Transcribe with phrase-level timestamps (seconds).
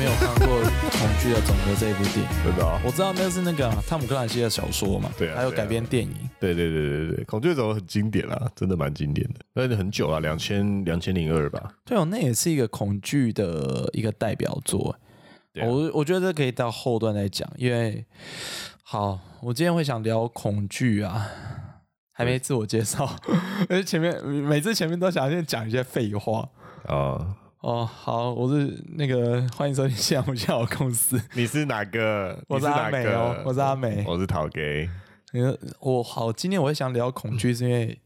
[0.00, 0.46] 没有看过
[0.98, 2.28] 《恐惧的总和》这一部电影。
[2.42, 2.80] 真的啊。
[2.82, 6.10] 我知道那是那个啊汤姆克兰西的小说嘛，对啊还有改编电影。
[6.40, 9.40] 对对对对对，恐惧总很经典啊，真的蛮经典的。
[9.52, 11.74] 那很久了，两千两千零二吧。
[11.84, 14.96] 对哦，那也是一个恐惧的一个代表作。
[15.56, 18.02] 我我觉得这可以到后段再讲，因为
[18.82, 21.28] 好，我今天会想聊恐惧啊，
[22.14, 23.04] 还没自我介绍，
[23.68, 26.48] 而且前面每次前面都想先讲一些废话。
[26.86, 32.42] 啊，哦，好，我是那个欢迎收听《现我现我公司》， 你是哪 个？
[32.48, 34.02] 我是阿美哦，我是阿美。
[34.08, 34.88] 我是陶给。
[35.34, 38.00] 呃，我好，今天我会想聊恐惧，是因为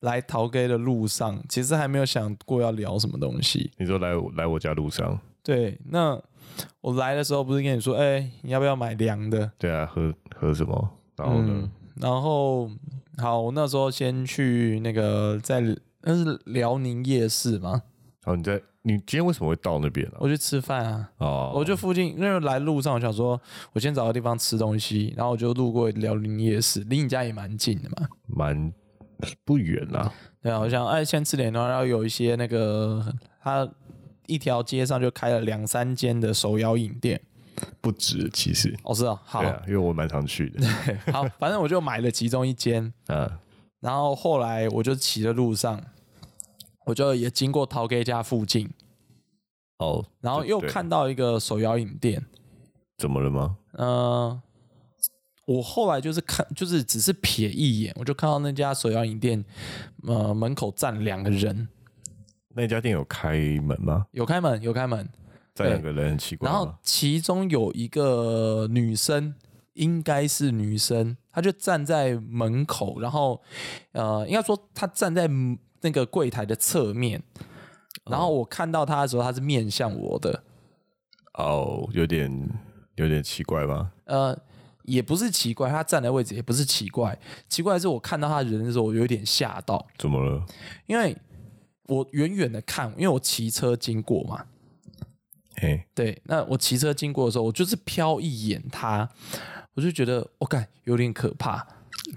[0.00, 3.70] 来陶给的路上，其实还没有想过要聊什么东西。
[3.76, 6.18] 你说来我来我家路上，对，那
[6.80, 9.52] 我来的时候不是跟你说，哎、你要不要买凉的？
[9.58, 10.90] 对啊，喝喝什么？
[11.16, 11.48] 然后呢？
[11.50, 12.70] 嗯，然后
[13.18, 15.60] 好，我那时候先去那个在
[16.00, 17.82] 那是辽宁夜市吗，
[18.24, 20.16] 哦，你在你今天为什么会到那边啊？
[20.20, 21.10] 我去吃饭啊。
[21.16, 23.40] 哦，我就附近，因为来路上，我想说，
[23.72, 28.06] 我先找个地方吃东西，然后我就路过辽宁夜市，离你家也蛮近的嘛。
[28.26, 28.72] 蛮
[29.42, 30.12] 不远啦。
[30.42, 33.02] 对啊，我想哎，先吃点，然后有一些那个，
[33.42, 33.66] 它
[34.26, 37.18] 一条街上就开了两三间的手摇饮店。
[37.80, 38.76] 不止，其实。
[38.82, 40.68] 哦，是啊，好，啊，因为我蛮常去的。
[41.10, 43.30] 好，反正我就买了其中一间， 嗯，
[43.80, 45.80] 然后后来我就骑在路上，
[46.84, 48.70] 我就也经过陶 K 家附近，
[49.78, 52.24] 哦，然后又对看到一个手摇饮店，
[52.98, 53.56] 怎么了吗？
[53.72, 54.40] 嗯、
[55.46, 59.44] 我后来就是看，就是只是瞥一眼，我就看到那家手摇饮店，
[60.06, 61.68] 呃，门口站两个人，
[62.54, 64.06] 那家店有开门吗？
[64.12, 65.08] 有开门，有开门，
[65.54, 66.78] 站两个人很奇怪然后吗？
[66.82, 69.34] 其中有一个女生，
[69.72, 73.42] 应该是女生，她就站在门口，然后
[73.92, 75.28] 呃，应该说她站在
[75.84, 77.22] 那个柜台的侧面，
[78.06, 80.42] 然后我看到他的时候，他是面向我的，
[81.34, 82.48] 哦，有点
[82.94, 83.92] 有点奇怪吧？
[84.06, 84.36] 呃，
[84.84, 87.18] 也不是奇怪，他站的位置也不是奇怪，
[87.50, 90.42] 奇怪的是我看到他人的时候，我有点吓到，怎么了？
[90.86, 91.14] 因为
[91.86, 94.46] 我远远的看，因为我骑车经过嘛，
[95.56, 99.06] 嘿，对，那我骑车经过的时候，我就是瞟一眼他，
[99.74, 101.66] 我就觉得我感、有点可怕。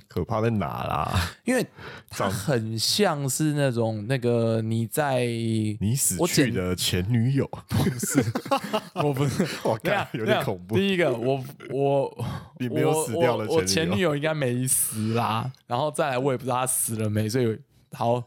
[0.08, 1.32] 可怕在哪啦？
[1.46, 1.66] 因为
[2.10, 8.24] 它很像是那种那个你在你死去的前女友，不是
[9.04, 10.76] 我不是我对啊靠，有点恐怖。
[10.76, 12.26] 第一个，我我
[12.60, 15.52] 你没有我死掉的前女友前女友应该没死啦。
[15.66, 17.58] 然后再来，我也不知道她死了没，所以
[17.94, 18.24] 好，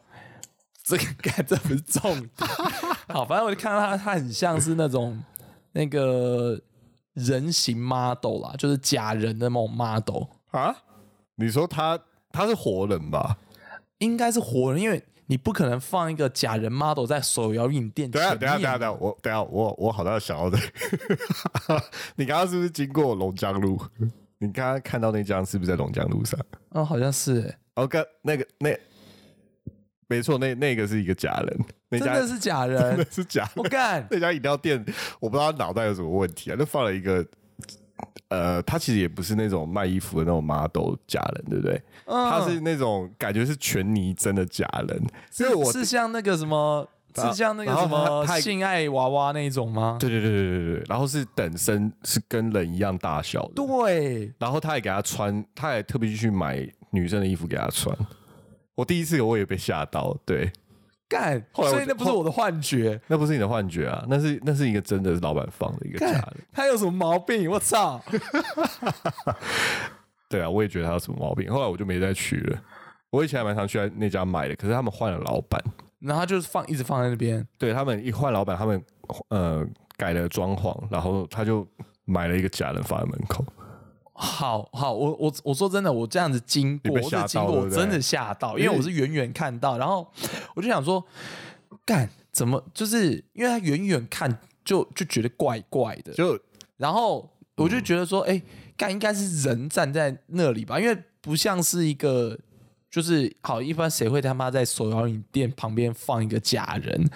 [0.82, 2.50] 这个 干这不是重点。
[3.08, 5.22] 好，反正我就看到她，她很像是那种
[5.72, 6.60] 那个
[7.14, 10.74] 人形 model 啦，就是假人的那种 model，啊？
[11.40, 11.98] 你说他
[12.30, 13.36] 他是活人吧？
[13.98, 20.58] 应该是活人，因为你不可能放一个假人 model 在手摇饮店等下，前等下，等下，面等下，我等下，我我好像想到的，
[22.16, 23.80] 你刚刚是不是经过龙江路？
[24.38, 26.40] 你刚刚看到那张是不是在龙江路上？
[26.70, 28.74] 哦，好像是欸，哦，跟那个那
[30.08, 34.82] 没错，那那个是一个假人，那家真的是假 真人的，是假的我干，那家饮料店，
[35.20, 37.24] 我不知道他脑袋有什么问题啊，就放了一个，
[38.30, 41.82] 呃，他其实也不是那种卖衣服的那种 model 假人，对不对？
[42.06, 45.02] 嗯他是那种感觉是全泥真的假人，
[45.38, 49.96] 因为我是像那个什么，是像那个什么性爱娃娃那一种吗？
[50.00, 57.96] 对对对对对对，然后是等身是跟人一样大小的，对，然后他也给他穿，他也特别去买女生的衣服给他穿。
[58.76, 60.50] 我第一次我也被吓到，对，
[61.10, 67.50] 干，所以那不是我的幻觉，那不是你的幻觉啊，那是那是一个真的是老板放的一个假的。，他有什么毛病？
[67.50, 68.00] 我操！
[70.30, 72.56] 对啊，我也觉得他有什么毛病，后来我就没再去了。
[73.10, 75.60] 我以前还蛮常去那家买的，可是他们换了老板，
[75.98, 78.80] 然后他就是放一直放在那边，对他们一换老板，他们
[79.30, 79.66] 呃
[79.96, 81.66] 改了装潢，然后他就
[82.04, 83.44] 买了一个假人放在门口。
[84.20, 90.06] 好好，我我我说真的，我这样子经过，我是经过，我真的吓到，因为我是远远看到，然后
[90.54, 91.02] 我就想说，
[91.86, 96.38] 干怎么就是因为他远远看就就觉得怪怪的，就
[96.76, 98.42] 然后我就觉得说，哎、
[98.76, 102.38] 干应该是人站在那里吧，因为不像是一个。
[102.90, 107.08] 就是好，一般谁会他妈在手摇饮店旁边放一个假人？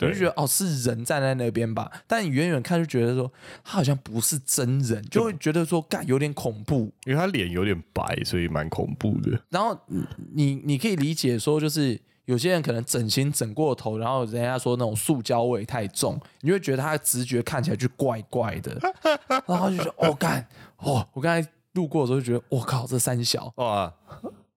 [0.00, 1.90] 我就觉得哦，是人站在那边吧。
[2.06, 3.32] 但你远远看就觉得说，
[3.64, 6.92] 他好像不是真人，就会觉得说，干有点恐怖。
[7.06, 9.40] 因为他脸有点白，所以蛮恐怖的。
[9.48, 18.78] 然后嗯你你可以理解说，就是有些人可能整形整过头，然后人家说那种塑胶味太重，你就会觉得他的直觉看起来就怪怪的，
[19.46, 20.46] 然后就觉得哦干
[20.76, 23.90] 哦，我刚才路过的时候就觉得我、靠，这三小哇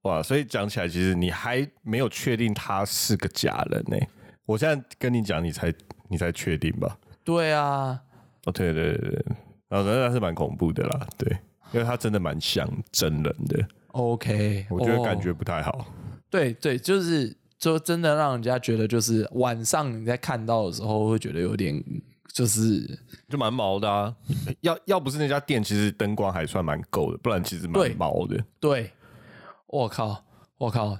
[0.05, 0.23] 哇！
[0.23, 3.97] 所以讲起来，其实你还没有确定他是个假人呢、
[4.45, 5.73] 我现在跟你讲，你才
[6.07, 6.97] 你才确定吧？
[7.23, 7.99] 对啊，
[8.45, 9.25] 哦，对对对对，
[9.67, 11.37] 然后那是蛮恐怖的啦，对，
[11.71, 15.87] 因为他真的蛮像真人的，OK，我觉得感哦觉不太好。
[16.29, 21.83] 对对，就是就真的让人家觉得，就是晚上你在看到的时候，会觉得有点
[22.31, 22.85] 就是
[23.27, 24.15] 就蛮毛的啊！
[24.61, 28.43] 要要不是那家店其实灯光还算蛮够的，不然其实蛮毛的。
[28.59, 28.91] 对，
[29.67, 30.23] 我靠，
[30.57, 30.97] 我靠，哦，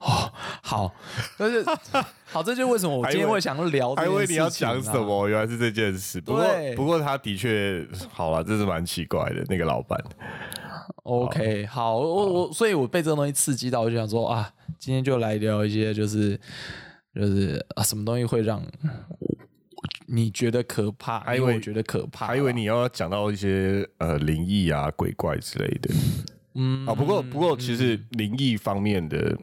[0.62, 0.94] 好，
[1.36, 1.64] 但是
[2.30, 6.20] 好，这就是为什么我今天会想聊这件事情啊，还以为你要讲什么，原来是这件事。
[6.20, 6.44] 不过
[6.76, 9.98] 不过他的确好了，这是蛮奇怪的那个老板。
[11.02, 16.38] OK，好，我我所以，我被这个东西刺激到，我就想说啊，今天就来聊一些，就是
[17.14, 18.62] 就是啊，什么东西会让
[20.06, 25.90] 你觉得可怕，还以为我觉得可怕，还以为你要讲到一些呃灵异啊、鬼怪之类的。
[26.60, 29.34] 嗯啊，不过不过其实灵异方面的，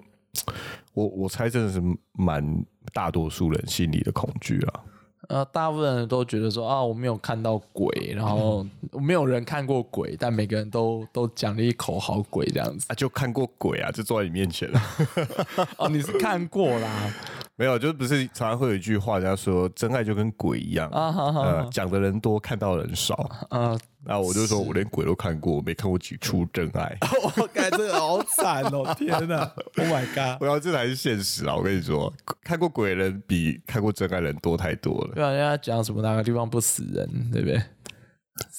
[0.94, 1.82] 我我猜真的是
[2.14, 4.84] 蛮大多数人心里的恐惧啊。
[5.30, 8.66] 呃，大部分人都觉得说啊，我没有看到鬼，然后
[9.02, 12.86] 没有人看过鬼，但每个人都都讲了一口好鬼这样子。
[12.88, 14.82] 啊，就看过鬼啊，就坐在你面前了。
[15.78, 17.14] 哦，你是看过啦
[17.58, 23.16] 没有，就是不是常常会有一句话，人家说真爱就跟鬼一样，啊哈哈，呃，讲的人多，看到的人少。
[23.50, 23.76] 啊，
[24.06, 26.96] 那我就说我连鬼都看过，我没看过几出真爱。
[27.36, 29.40] 我感这个好惨哦，天哪，
[29.78, 30.40] Oh my god！
[30.40, 31.56] 我要这才是现实啊！
[31.56, 32.14] 我跟你说，
[32.44, 35.16] 看过鬼的人比看过真爱的人多太多了。
[35.16, 37.62] 对啊，人家讲什么哪个地方不死人，对不对？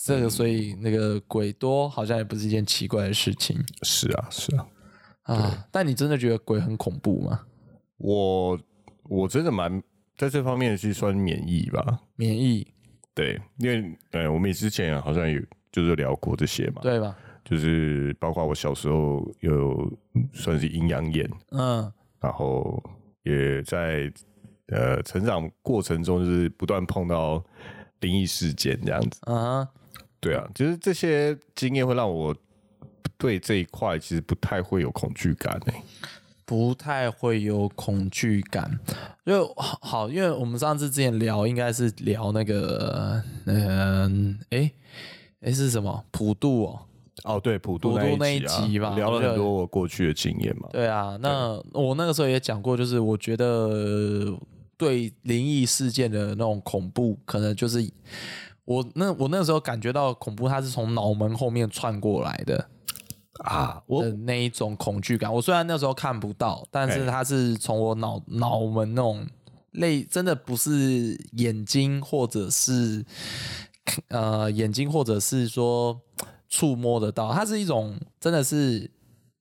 [0.05, 4.67] 这个所以那个鬼多好像也不是一件奇怪的事情是啊，是啊，
[5.23, 5.67] 啊。
[5.71, 7.43] 但你真的觉得鬼很恐怖吗？
[7.99, 8.59] 我
[9.09, 9.83] 我真的蛮
[10.17, 12.01] 在这方面是算免疫吧。
[12.17, 12.67] 免疫
[13.15, 15.41] 对，因为呃，我们之前好像有
[15.73, 17.17] 就是聊过这些嘛，对吧？
[17.45, 19.91] 就是包括我小时候有
[20.33, 21.91] 算是阴阳眼，嗯
[22.21, 22.83] 然后
[23.23, 24.13] 也在
[24.67, 27.43] 呃成长过程中就是不断碰到
[28.01, 29.21] 灵异事件这样子。
[29.23, 29.67] 啊
[30.21, 32.37] 对啊，就是这些经验会让我
[33.17, 35.83] 对这一块其实不太会有恐惧感欸诶、
[36.49, 38.81] 不太会有恐惧感，
[39.27, 44.73] 就好好，因为我们上次之前聊应该是聊那个，嗯、诶
[45.43, 46.03] 诶是什么？
[46.11, 46.81] 普渡哦？
[47.25, 50.71] 哦，对，普渡那一一集吧聊了很多我过去的经验嘛。
[50.73, 50.87] 对。
[50.87, 54.35] 啊，那我那个时候也讲过，就是我觉得
[54.79, 57.87] 对灵异事件的那种恐怖，可能就是
[58.65, 62.67] 我那我那时候感觉到恐怖，它是从脑门后面窜过来的
[63.39, 65.33] 啊，我的那一种恐惧感。
[65.33, 69.27] 我虽然那时候看不到，但是哎它是从我脑脑门那种
[69.73, 73.05] 类，真的不是眼睛或者是
[74.09, 76.01] 呃眼睛或者是说
[76.49, 78.91] 触摸得到，它是一种真的是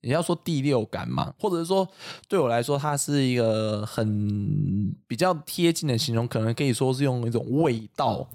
[0.00, 1.86] 你要说第六感嘛，或者是说
[2.28, 8.26] 对我来说，它是一个很比较贴近的形容，可能可以说是用一种味道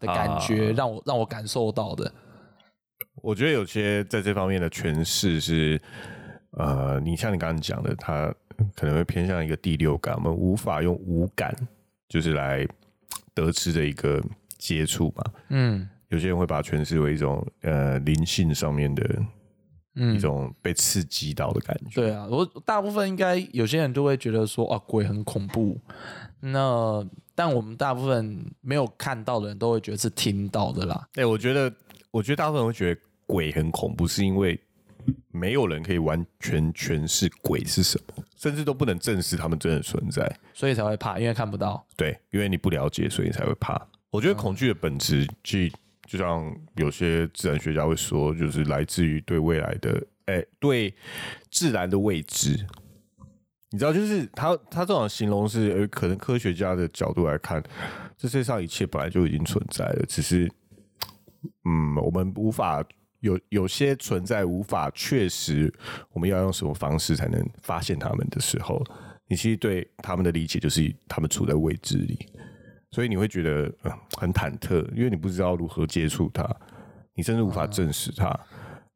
[0.00, 2.12] 的感觉、啊让我让我感受到的。
[3.26, 5.80] 我觉得有些在这方面的诠释是，
[6.50, 8.32] 呃，你像你刚刚讲的，它
[8.76, 11.52] 可能会偏向一个第六感，我们无法用五感
[12.08, 12.64] 就是来
[13.34, 14.22] 得知的一个
[14.58, 15.24] 接触嘛。
[15.48, 19.16] 嗯有些人会把它诠释为一种呃灵性上面的一
[19.96, 22.00] 嗯，种被刺激到的感觉。
[22.00, 25.76] 对啊，我大部分应该有些人都会觉得说啊鬼很恐怖，
[26.38, 27.04] 那
[27.34, 31.08] 但我们大部分没有看到的人都会觉得是听到的啦。
[31.12, 31.74] 对、我觉得，
[32.12, 34.58] 我觉得大部分人会觉得鬼很恐怖，是因为
[35.30, 40.30] 没有人可以完全诠释鬼是什么，甚至都不能证实他们真的存在。
[40.54, 41.86] 所以才会怕，因为看不到。
[41.96, 43.80] 对，因为你不了解，所以才会怕。
[44.10, 45.58] 我觉得恐惧的本质，就
[46.06, 50.94] 就像有些自然学家会说，就是来自于对未来的，哎、对
[51.50, 52.66] 自然的未知。
[53.70, 57.62] 你知道，就是他他这种形容是，呃，可能科学家的角度来看，
[58.16, 60.50] 这世界上一切本来就已经存在了，只是，
[61.64, 62.82] 嗯，我们无法
[63.20, 65.72] 有有些存在无法确实，
[66.12, 68.82] 我们要用什么方式才能发现他们的时候，
[69.26, 72.26] 你其实对他们的理解就是他们处在未知里，
[72.90, 76.48] 所以你会觉得、呃、很忐忑，因为你不知道如何接触他，
[77.14, 78.38] 你甚至无法证实他。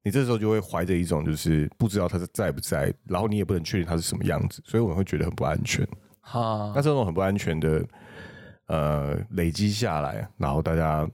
[0.02, 5.86] 你这时候就会怀着一种就是不知道他是在不在，然后你也不能确定他是什么样子，所以我们会觉得很不安全。
[6.22, 7.84] 哈那，这种很不安全的
[8.68, 11.06] 呃累积下来，然后大家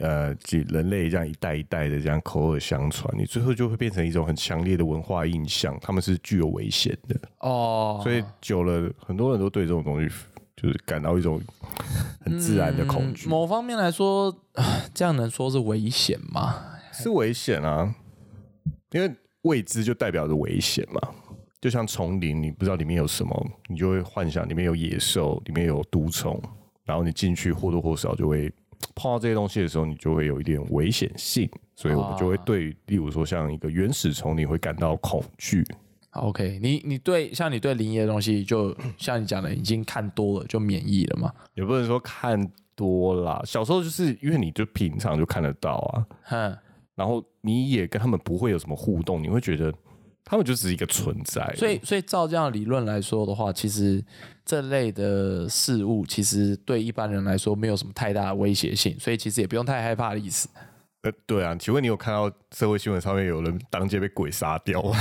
[0.00, 7.16] 呃几人类这样一代一代的这样口耳相传，你最后就会变成一种很强烈的文化印象，他们是具有危险的。
[7.38, 10.08] 哦，所以久了，很多人都对这种东西
[10.56, 11.40] 就是感到一种
[12.24, 14.34] 很自然的恐惧，嗯某方面来说，
[14.92, 16.56] 这样能说是危险吗？
[16.92, 17.94] 是危险啊，
[18.90, 19.10] 因为
[19.42, 21.00] 未知就代表着危险嘛。
[21.60, 26.42] 就像丛林，你不知道里面有什么，你就会幻想里面有野兽，里面有毒虫，
[26.84, 28.50] 然后你进去或多或少就会
[28.94, 35.64] 碰到这些东西的时候，你就会有一点危险性，所以我们就会啊对，例如说像一个原始虫，你会感到恐惧。
[36.10, 41.32] 好 OK，你你对像你对灵异的东西，就像你讲的，已经看多了就免疫了嘛？
[41.54, 46.58] 也不能说看多啦，小时候就是因为你就平常就看得到啊，哼，
[46.96, 49.72] 然后你也跟他们不会有什么互动，你会觉得
[50.30, 51.52] 他们就只是一个存在。
[51.58, 54.02] 所以所以照这样理论来说的话，其实
[54.46, 60.48] 这类的事物其实对一般人来说没有什么太大的威胁性，所以其实也不用太害怕的意思。
[61.02, 64.94] 呃，对啊，请问你有看到社会新闻上面有人当街被鬼杀掉吗？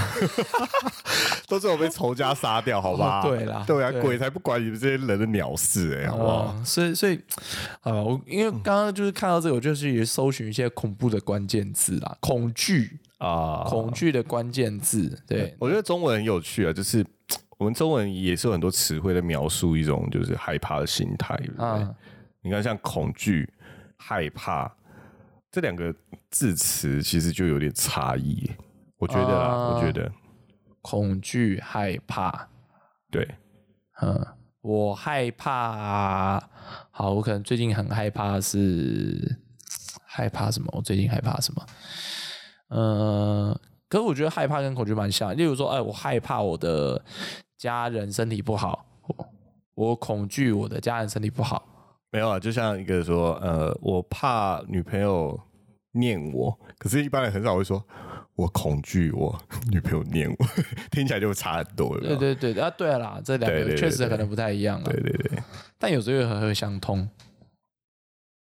[1.45, 3.19] 都是我被仇家杀掉，好吧？
[3.19, 6.29] 哦对啦对啊，对鬼才不管你们这些人的鸟事哎、好不好？
[6.29, 7.19] 哦，所以所以
[7.81, 17.05] 啊，我因为刚刚就是看到这个，我就是也搜寻一些恐怖的关键字啦，恐惧、啊，恐惧的关键字，对，我觉得中文很有趣啊，就是
[17.59, 21.65] 我们中文也是有很多词汇在描述一种就是害怕的心态，对不对？
[21.65, 21.95] 啊，
[22.41, 23.51] 你看，像恐惧、
[23.97, 24.73] 害怕
[25.51, 25.93] 这两个
[26.31, 28.49] 字词，其实就有点差异。
[28.97, 30.09] 我觉得啦，啊我觉得
[30.81, 32.47] 恐惧、害怕，
[33.11, 33.27] 对，
[34.01, 34.25] 嗯，
[34.61, 36.39] 我害怕。
[36.91, 39.37] 好，我可能最近很害怕是
[40.07, 40.69] 害怕什么？
[40.71, 41.65] 我最近害怕什么？
[42.69, 45.35] 呃，可是我觉得害怕跟恐惧蛮像。
[45.35, 47.03] 例如说，哎，我害怕我的
[47.57, 49.29] 家人身体不好，我
[49.75, 51.63] 我恐惧我的家人身体不好。
[52.11, 55.39] 没有啊，就像一个说，呃，我怕女朋友
[55.91, 57.83] 念我，可是一般人很少会说，
[58.35, 60.45] 我恐惧我女朋友念我，
[60.89, 62.01] 听起来就差很多了。
[62.17, 65.39] 对对对，啊，对啦，这两个确实可能不太一样啊，对对对，
[65.77, 67.07] 但有时候又很会相通。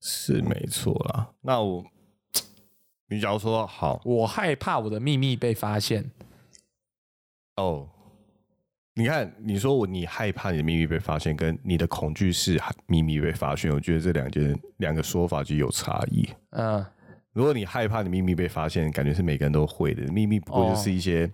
[0.03, 1.29] 是没错啦。
[1.43, 1.85] 那我，
[3.11, 6.09] 你假如说好我害怕我的秘密被发现，
[7.57, 7.89] 哦，
[8.95, 16.29] 你看，你说我你害怕你的秘密被发现，跟你的恐惧是秘密被发现，我觉得这两件两个说法就有差异。
[16.51, 16.87] 嗯、
[17.33, 21.29] 如果你害怕你秘密被发现，感觉是每个人都会的，秘密不过就是一些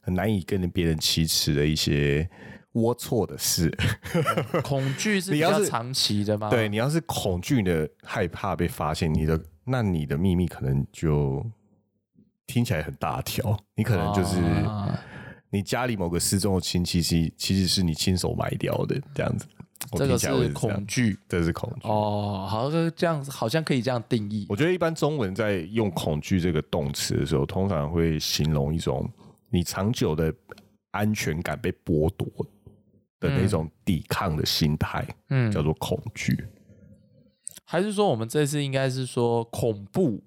[0.00, 2.26] 很难以跟别人启齿的一些
[2.72, 3.70] 龌龊的事。
[4.62, 6.48] 恐惧是 比较长期的吗？
[6.48, 11.44] 对你要是恐惧的害怕被发现，你的那你的秘密可能就
[12.46, 14.98] 听起来很大条， 你可能就是啊
[15.50, 19.46] 你家里某个失踪的亲戚是其实是你亲手埋掉的这样子。
[19.92, 21.88] 我这个是恐，惧这是恐惧。
[21.88, 24.44] 哦，好像这样子，好像可以这样定义。
[24.48, 29.08] 我觉得一般中文在用“恐惧”这个动词的时候，通常会形容一种
[29.50, 30.34] 你长久的
[30.90, 32.26] 安全感被剥夺
[33.20, 36.44] 的那种抵抗的心态，嗯，叫做恐惧。
[37.70, 40.22] 还是说我们这次应该是说恐怖？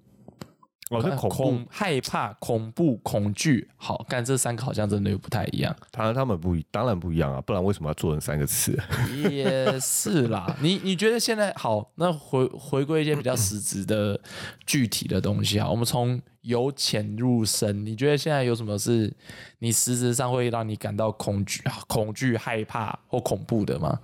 [0.90, 3.68] 哦，这呃恐怖恐害怕、恐怖、恐惧。
[3.76, 5.74] 好，干这三个好像真的又不太一样。
[5.90, 8.80] 当然他们不一，当然不一样啊，不然为什么要做成三个词？
[9.28, 11.90] 也是啦，你你觉得现在好？
[11.96, 14.20] 那回回归一些比较实质的、
[14.64, 19.12] 具体的东西啊，我们从由浅入深，你觉得现在有什么是
[19.58, 23.98] 你实质上会让你感到恐惧、恐惧、害怕或恐怖的吗？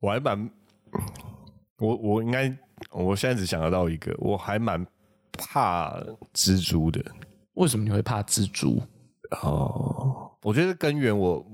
[0.00, 0.50] 我还蛮，
[1.78, 2.54] 我我应该，
[2.90, 4.84] 我现在只想得到一个，我还蛮
[5.32, 5.98] 怕
[6.34, 7.04] 蜘蛛的。
[7.54, 8.82] 为什么你会怕蜘蛛？
[9.42, 11.44] 哦，我觉得根源我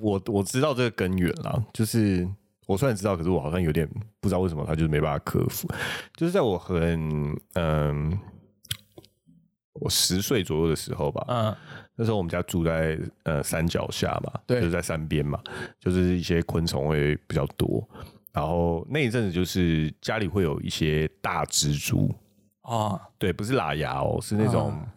[0.00, 2.28] 我我知道这个根源啦，就是
[2.66, 3.88] 我虽然知道，可是我好像有点
[4.20, 5.68] 不知道为什么他就是没办法克服。
[6.14, 8.18] 就是在我很嗯，
[9.74, 11.56] 我十岁左右的时候吧，嗯
[11.94, 15.40] 那时候我们家住在呃山脚下嘛，对就是在山边嘛，
[15.80, 17.88] 就是一些昆虫会比较多。
[18.36, 22.14] 然后那一阵子就是家里会有一些大蜘蛛，
[22.60, 24.92] 啊，对，不是喇牙哦，是那种啊。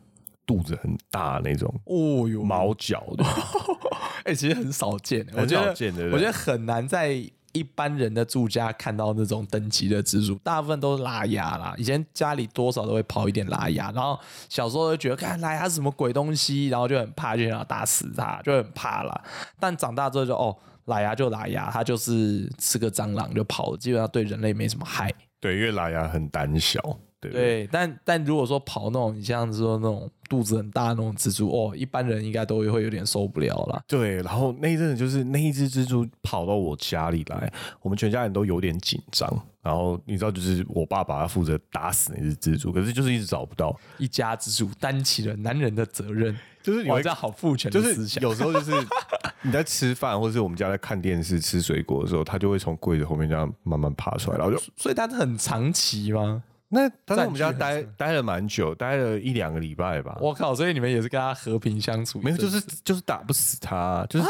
[0.45, 3.23] 肚子很大那种哦哟，毛脚的，
[4.25, 5.69] 哎、其实很少见，我很觉得
[6.11, 11.73] 我觉得很难在一般人的住家看到那种等级的蜘蛛，大部分都是拉牙啦。
[11.77, 19.21] 以前家里多少都会跑一点拉牙，然后小时候就觉得看拉牙是什么鬼东西，然后就很怕，就想要打死它，就很怕啦。
[19.59, 25.11] 但长大之后就哦，拉牙就拉牙，它就是吃个蟑螂就跑了，基本上对人类没什么害。
[25.39, 26.79] 对，因为拉牙很胆小，
[27.19, 27.69] 对对？
[27.71, 33.81] 但但如果说跑那种你像说那种肚子很大的那种蜘蛛，哦，一般人应该都会有点受不了啦。
[33.87, 39.29] 对，然后那一阵子就是那一只蜘蛛跑到我家里来，我们全家人都有点紧张。
[39.61, 48.23] 然后你知道，就是我爸爸他负责打死那只蜘蛛，可是就是一直找不到，一家之主担起了男人的责任， 就是你会这样好父权的就是思想。
[48.23, 48.71] 有时候就是
[49.43, 56.41] 你在吃饭，或者是我们家在看电视吃水果的时候，他就会从柜子后面这样慢慢爬出来，然后就所以它很长期吗？
[56.71, 60.15] 那他在我们家待待了蛮久，待了一两个礼拜吧。
[60.21, 60.53] 我靠！
[60.53, 64.27] 所以你们也是跟他和平相处没有，就是就是打不死他，就是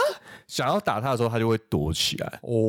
[0.47, 2.39] 想要打他的时候，他就会躲起来。
[2.43, 2.59] 哦，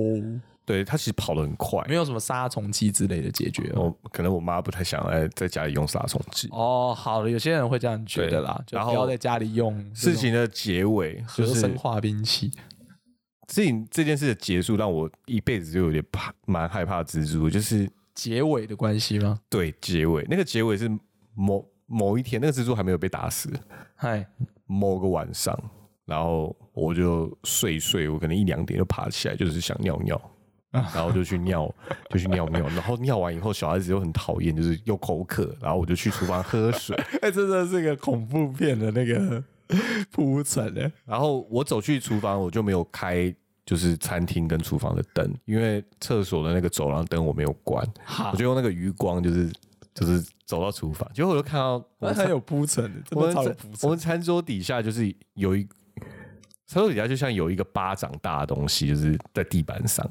[0.65, 1.95] 对他其实跑得很快没。
[1.95, 3.95] 有什么杀虫剂之类的解决哦。
[4.13, 6.49] 可能我妈不太想哎在家里用杀虫剂。
[6.51, 12.51] 哦，好的，有些人会这样觉得啦，就然后不要在家里用事情的结尾就是就是生化兵器。
[13.49, 17.51] 事情这件事的结束，让我一辈子就有点怕，蛮害怕蜘蛛。
[17.51, 19.39] 就是结尾的关系吗？
[19.49, 20.91] 对结尾，那个结尾是
[21.35, 23.51] 某某一天，那个蜘蛛还没有被打死，
[23.95, 24.27] 嗨，
[24.67, 25.59] 某个晚上，
[26.05, 30.21] 然后我就睡一睡，我可能一两点就爬起来，就是想尿尿，
[30.71, 31.73] 然后就去尿，
[32.11, 39.43] 就去尿尿， 然后尿完以后，小孩子又很讨厌，就是又口渴，然后我就去厨房喝水， 哎，真的是个恐怖片的那个
[40.11, 40.91] 铺陈的。
[41.05, 43.35] 然后我走去厨房，我就没有开。
[43.65, 47.87] 就是餐厅跟厨房的灯，因为厕所的那个走廊灯我没有关，
[48.33, 49.53] 我就用那个余光，就是
[49.95, 53.57] 就是走到厨房，结果我就看到我们餐那很有铺陈的， 我们。
[53.83, 55.67] 我们餐桌底下就是有一
[56.67, 60.09] 餐桌底下就像有一个巴掌大的东西，就是在地板上。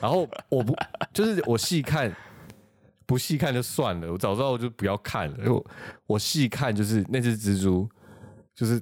[0.00, 0.74] 然后我不
[1.12, 2.14] 就是我细看，
[3.04, 5.36] 不细看就算了，我早知道我就不要看了。
[5.38, 5.66] 因为我
[6.06, 7.88] 我细看就是那只蜘蛛，
[8.54, 8.80] 就是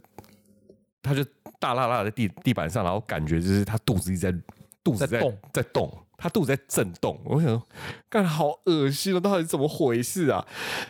[1.03, 1.25] 它就
[1.65, 4.39] 大辣辣在地地板上，然后感觉就是他肚子一直在
[4.85, 7.19] 肚子在在动在动，它肚子在震动。
[7.25, 7.67] 我想说，
[8.11, 10.45] 干好恶心哦，到底怎么回事啊？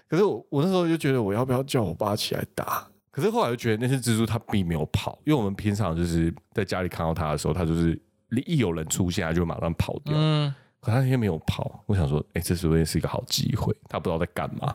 [0.08, 2.84] 可是我我那时候就觉得我要不要叫我爸起来打？
[3.12, 7.96] 可是后来就觉得那只蜘蛛它并没有跑，因为我们平常就是在家里看到它的时候，它就是
[8.44, 10.12] 一有人出现，它就马上跑掉。
[10.16, 13.72] 嗯，可它那天没有跑，我想说，哎、这是不是是一个好机会？
[13.88, 14.74] 它不知道在干嘛，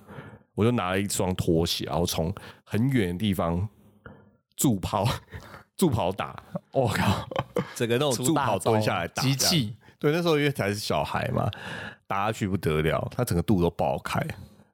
[0.56, 3.68] 我就拿了一双拖鞋，然后从很远的地方
[4.56, 5.06] 助跑
[5.79, 6.36] 助跑打，
[6.71, 7.27] 我靠，
[7.74, 11.50] 整个那种助跑蹲下来打机器，对，那时候因为才是小孩嘛，
[12.05, 14.21] 打下去不得了，他整个肚都爆开。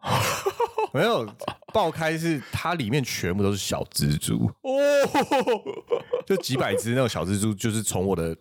[0.94, 1.28] 没有
[1.74, 4.50] 爆开，是它里面全部都是小蜘蛛。
[4.62, 4.72] 哦，
[6.26, 8.36] 就几百只那种小蜘蛛，就是从我的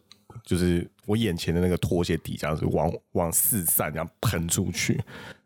[0.44, 4.94] 就是我眼前的那个拖鞋底这样子往往四散这样喷出去，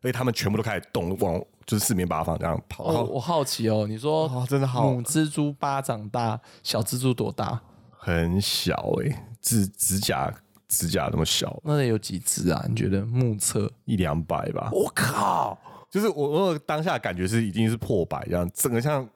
[0.03, 2.93] 所以他们全部都开始动，往就是四面八方这样跑。
[2.93, 7.61] 然哦，我好奇哦，你说哦，真的好母蜘蛛巴掌大，小蜘蛛多大？
[7.97, 10.33] 很小哎、指指甲
[10.67, 12.65] 指甲那么小，那得有几只啊？
[12.69, 13.71] 你觉得目测？
[13.85, 14.71] 一两百吧。
[14.73, 15.59] 我靠！
[15.91, 19.11] 就是我我当下感觉是已经是破百这样，整个像，因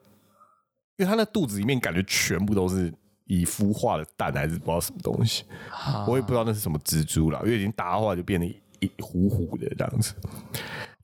[0.97, 2.93] 为它那肚子里面感觉全部都是
[3.25, 8.45] 已孵化的蛋，还是不知道什么东西，啊我也不知道那是什么蜘蛛啦，因为已经打化就变得
[8.79, 10.13] 一糊糊的这样子。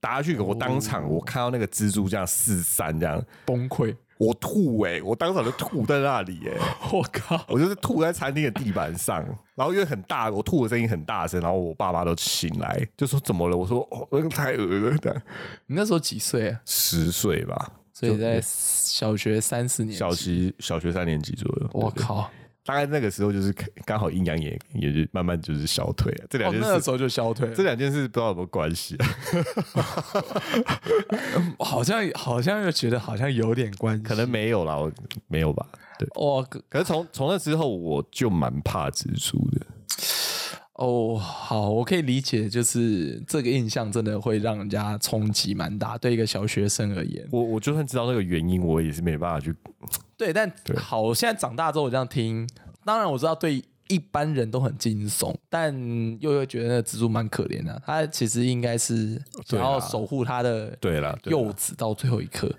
[0.01, 3.95] 打下去，我当场我看到那个蜘蛛这样四散这样，崩溃！
[4.17, 6.53] 我吐哎、我当场就吐在那里哎、
[6.91, 7.41] 我靠！
[7.47, 9.23] 我就是吐在餐厅的地板上，
[9.55, 13.55] 然后因为很大，我吐的声音很大声，然后我爸妈都醒来，就说怎么了？
[13.55, 15.21] 我说哦，那个太恶了，这样
[15.67, 16.59] 你那时候几岁啊？
[16.65, 19.99] 十岁吧，所以在小学三四年级。
[19.99, 21.69] 小学小学三年级左右。
[21.73, 22.31] 我靠！
[22.63, 23.51] 大概那个时候就是
[23.83, 26.25] 刚好阴阳眼也就慢慢就是消退了。
[26.29, 27.55] 这两哦，件事，那个时候就消退了。
[27.55, 29.07] 这两件事不知道有没有关系啊？
[31.59, 34.91] 好像好像又觉得好像有点关系，可能没有啦，我
[35.27, 35.65] 没有吧？
[35.97, 36.07] 对。
[36.13, 39.65] 哦可可是从从那之后，我就蛮怕蜘蛛的。
[40.79, 47.27] 哦，好，我可以理解，就是这个印象真的会让人家冲击蛮大，对一个小学生而言。
[47.31, 49.53] 我我就算知道那个原因，我也是没办法去。
[50.15, 52.47] 对，但对好，我现在长大之后我这样听，
[52.85, 55.75] 当然我知道对一般人都很惊悚，但
[56.21, 60.77] 又会觉得那个蜘蛛蛮可怜的，他其实应该是要守护他的
[61.25, 62.49] 幼子到最后一刻。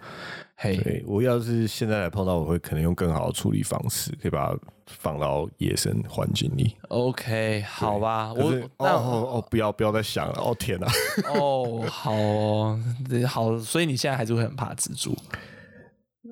[0.62, 6.76] 嘿，对我要是现在来碰到，我会可能用更好的处理方式，可以把它放到野生环境里。
[6.88, 10.34] OK，好吧，我哦那哦哦，不要不要再想了！
[10.38, 10.86] 哦天哪、
[11.32, 12.78] 哦，好哦，
[13.26, 15.16] 好，所以你现在还是会很怕蜘蛛。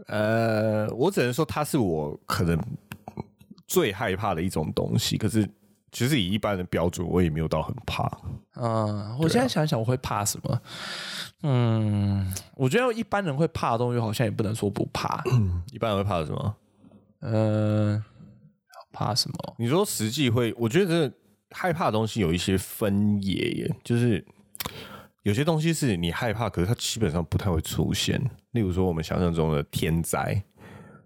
[0.09, 2.59] 呃，我只能说它是我可能
[3.67, 5.17] 最害怕的一种东西。
[5.17, 5.49] 可是
[5.90, 8.11] 其实以一般的标准，我也没有到很怕。
[8.57, 10.61] 嗯，我现在想想，我会怕什么？
[11.42, 15.22] 嗯，我觉得一般人会怕的东西，好像也不能说不怕。
[15.72, 16.57] 一般人会怕什么？
[17.20, 18.05] 嗯，
[18.92, 19.55] 怕什么？
[19.59, 21.12] 你说实际会，我觉得
[21.51, 24.24] 害怕的东西有一些分野耶，就是
[25.22, 28.20] 有些东西是你害怕，可是它基本上不太会出现。
[28.53, 30.42] 例如说我们想象中的天灾，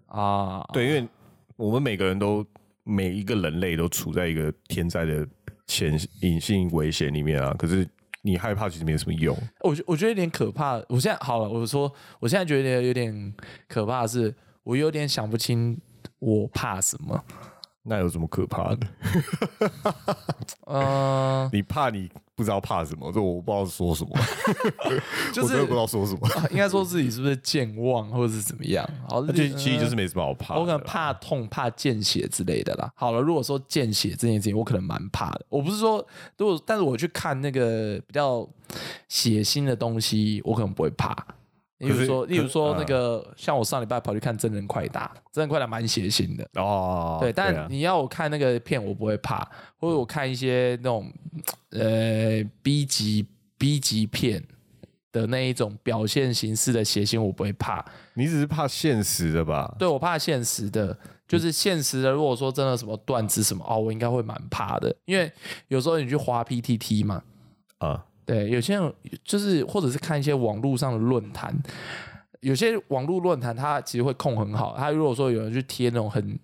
[0.07, 1.07] 啊，对，因为
[1.55, 2.45] 我们每个人都
[2.83, 5.27] 每一个人类都处在一个天灾的
[5.67, 7.87] 潜隐性危险里面啊，可是
[8.21, 9.37] 你害怕其实没什么用。
[9.61, 10.75] 我觉我觉得有点可怕。
[10.89, 13.33] 我现在好了，我说我现在觉得有点
[13.67, 15.79] 可怕的是，我有点想不清
[16.19, 17.23] 我怕什么。
[17.85, 18.87] 那有什么可怕的？
[20.67, 24.11] 嗯、 你怕你不知道怕什么，就我不知道说什么，
[25.31, 26.27] 就 是我真的不知道说什么。
[26.49, 28.87] 应该说自己是不是健忘或者是怎么样？
[29.07, 30.55] 好，其实就是没什么好怕。
[30.55, 32.91] 我可能怕痛、怕见血之类的啦。
[32.95, 35.45] 好了，如果说见血这件事情，我可能蛮怕的。
[35.49, 36.05] 我不是说，
[36.37, 38.47] 如果但是我去看那个比较
[39.07, 41.15] 血腥的东西，我可能不会怕。
[41.87, 46.47] 例如说，例如说那个，像我上礼拜跑去看《真人快打》，《真人快打》蛮血腥的。
[46.55, 51.11] 哦，对，但啊你要我看那个片，我不会怕，或者我看一些那种
[51.71, 54.43] 呃 B 级 B 级片
[55.11, 57.83] 的那一种表现形式的血腥，我不会怕。
[58.13, 59.75] 你只是怕现实的吧？
[59.77, 62.11] 对我怕现实的，就是现实的。
[62.11, 65.31] 如果说真的什么断肢什么哦，我应该会蛮怕的，因为
[65.67, 67.23] 有时候你去滑 PTT 嘛，
[67.79, 71.53] 啊，对，有些人就是或者是看一些网络上的论坛，
[72.41, 76.39] 有些网络论坛它其实会控很好，它如果说有人去贴那种很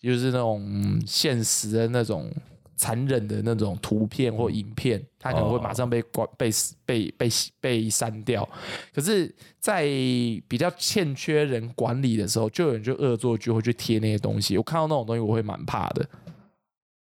[0.00, 2.30] 就是那种现实的那种。
[2.78, 6.50] 残忍的那种图片或影片，它可能会马上被关、被
[6.84, 7.26] 被被
[7.58, 8.46] 被删掉。
[8.94, 9.86] 可是，在
[10.46, 14.58] 比较欠缺人管理的时候，就有人就恶作剧会去贴那些东西。
[14.58, 16.06] 我看到那种东西，我会蛮怕的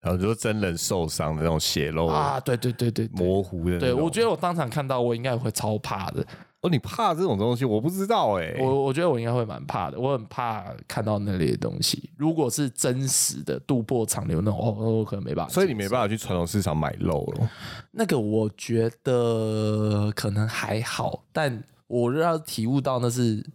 [0.06, 2.40] 然后真人受伤的那种血肉啊！
[2.40, 6.24] 对对对对对模糊的对，我觉得我当场看到，我应该会超怕的。
[6.62, 8.56] 哦，你怕这种东西，我不知道哎。
[8.60, 12.10] 我我觉得我应该会蛮怕的，我很怕看到那类的东西。
[12.18, 15.52] 如果是真实的渡破长流那种，哦，我可能没办法。
[15.52, 17.50] 所以你没办法去传统市场买肉了。
[17.92, 23.46] 那个我觉得可能还好，但我要体悟到那是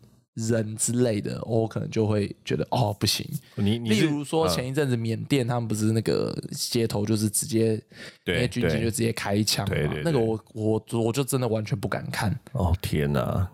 [0.49, 3.27] 人之类的，我可能就会觉得哦不行。
[3.57, 7.81] 你你例如说嗯前一阵子缅甸他们不是那个街头就是直接
[8.25, 9.75] 那对些军警就直接开枪嘛，
[10.05, 12.35] 那个我我我就真的完全不敢看。
[12.53, 13.49] 哦天哪，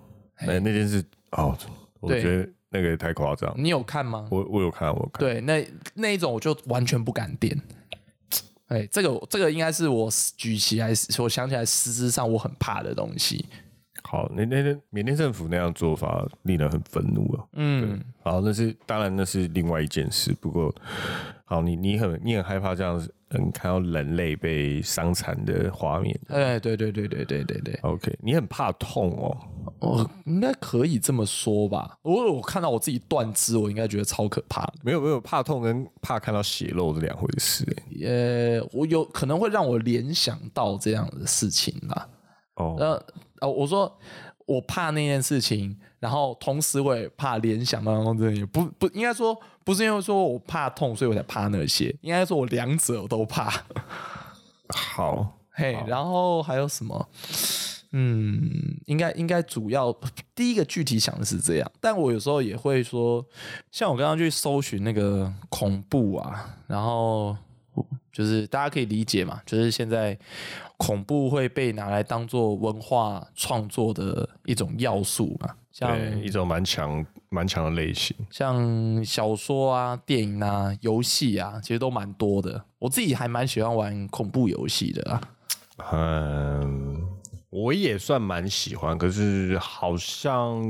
[0.46, 1.56] 那那件事哦，
[2.00, 3.54] 我对觉得那个也太夸张。
[3.56, 4.28] 你有看吗？
[4.30, 5.20] 我我有看，我看。
[5.20, 7.58] 对，那那一种我就完全不敢点。
[8.68, 13.46] 哎，这个这个应该是我举起来，我想起来实质上我很怕的东西。
[14.08, 17.44] 好，那那那缅甸政府那样做法令人很愤怒啊。
[17.54, 20.32] 嗯，好，那是当然那是另外一件事。
[20.40, 20.72] 不过，
[21.44, 26.16] 好，你你很你很害怕这样子，嗯，看到人类被伤残的画面。
[26.28, 29.36] 哎，对对对对对对对，OK，你很怕痛哦。
[29.80, 31.98] 我应该可以这么说吧。
[32.02, 34.74] 如果我看到我自己断肢，我应该觉得超可怕的。
[34.82, 37.64] 没有没有，怕痛跟怕看到血肉是两回事、
[38.00, 38.60] 欸。
[38.60, 42.08] 呃，我有可能会让我联想到这样的事情啦。
[42.54, 43.02] 哦，呃
[43.40, 43.98] 呃，我说
[44.46, 53.52] 我怕那件事情，然后同时我也怕联想到这件事，不不应该说不是因为说我怕痛，所以我才怕那些，应该说我两者我都怕。
[54.68, 57.08] 好，嘿，然后还有什么？
[57.92, 58.50] 嗯，
[58.86, 59.96] 应该应该主要
[60.34, 63.24] 第一个具体想的是这样，但我有时候也会说，
[63.70, 67.34] 像我刚刚去搜寻那个恐怖啊，然后
[68.12, 70.18] 就是大家可以理解嘛，就是现在
[70.76, 78.14] 恐怖会被拿来当做文化创作的一种要素嘛，像对，一种蛮强蛮强的类型。
[78.30, 82.62] 像小说啊、电影啊、游戏啊，其实都蛮多的。
[82.78, 85.20] 我自己还蛮喜欢玩恐怖游戏的啊。
[85.92, 87.06] 嗯，
[87.50, 90.62] 我也算蛮喜欢，可是好像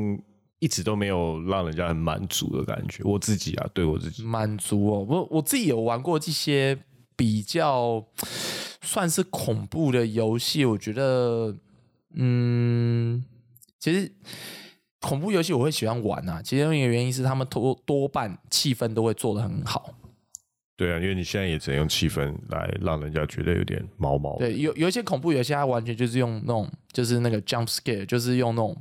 [0.60, 3.02] 一直都没有让人家很满足的感觉。
[3.04, 5.06] 我自己啊，对我自己，满足哦。
[5.08, 6.78] 我我自己有玩过这些
[7.16, 8.04] 比较
[8.86, 11.54] 算是恐怖的游戏，我觉得，
[12.14, 13.24] 嗯，
[13.80, 14.10] 其实
[15.00, 16.40] 恐怖游戏我会喜欢玩啊。
[16.40, 19.92] 其中一个原因是他们多多半气氛都会做得很好。
[20.76, 24.36] 对啊，因为你现在也只能用气氛来让人家觉得有点毛毛。
[24.38, 28.76] 对，有有一些恐怖游戏，它完全就是用那种就是那个 jump scare，就是用那种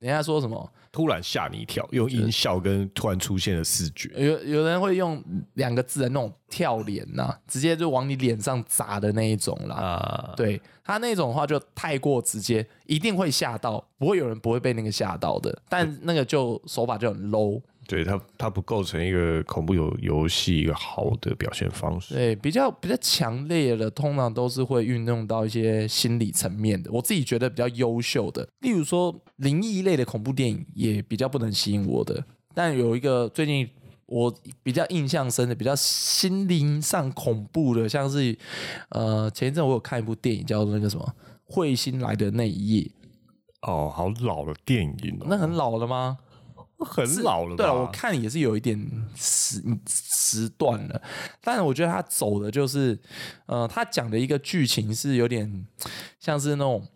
[0.00, 4.08] 人家说什么突然吓你一跳，用音效跟突然出现的视觉。
[4.16, 5.22] 有有人会用
[5.54, 9.74] 两个字的那种跳脸呐、直接就往你脸上砸的那一种啦。
[9.74, 15.56] 啊，对他那种的话就太过直接，一定会吓到，不会有人不会被那个吓到的。
[15.68, 22.14] 但那个就手法就很 low，对它它不构成一个恐怖游游戏一个好的表现方式。
[22.14, 26.92] 对，比较比较强烈的，通常都是会运用到一些心理层面的。
[26.92, 32.22] 我自己觉得比较优秀的，例如说灵异类的恐怖电影也比较不能吸引我的。
[32.54, 33.66] 但有一个最近
[34.04, 38.36] 我比较印象深的、比较心灵上恐怖的，像是
[38.90, 41.14] 呃前一阵我有看一部电影叫做那个什么
[41.54, 42.82] 《彗星来的那一夜》，
[43.62, 46.18] 哦，好老的电影哦，那很老了吗？
[46.84, 47.56] 很老了吧。
[47.56, 48.78] 对了，我看也是有一点
[49.16, 51.02] 时时段了，
[51.40, 52.98] 但是我觉得他走的就是，
[53.46, 55.66] 呃，他讲的一个剧情是有点
[56.20, 56.86] 像是那种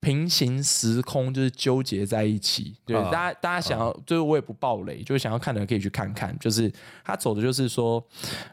[0.00, 2.76] 平行时空，就是纠结在一起。
[2.84, 6.36] 对，啊大家大家想要，就是我也不暴雷，就是想要看的人可以去看看。
[6.38, 6.72] 就是
[7.04, 8.04] 他走的就是说，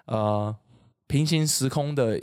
[0.05, 0.55] 呃，
[1.07, 2.21] 平行时空的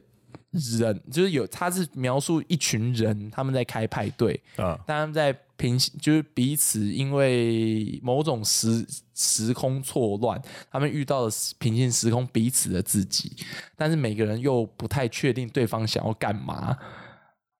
[0.52, 13.32] 人，就是有他是描述一群人他们在开派对，但，他们在平行，就是彼此因为某种时时空错乱，他们遇到了平行时空彼此的自己，
[13.76, 16.76] 但是每个人又不太确定对方想要干嘛，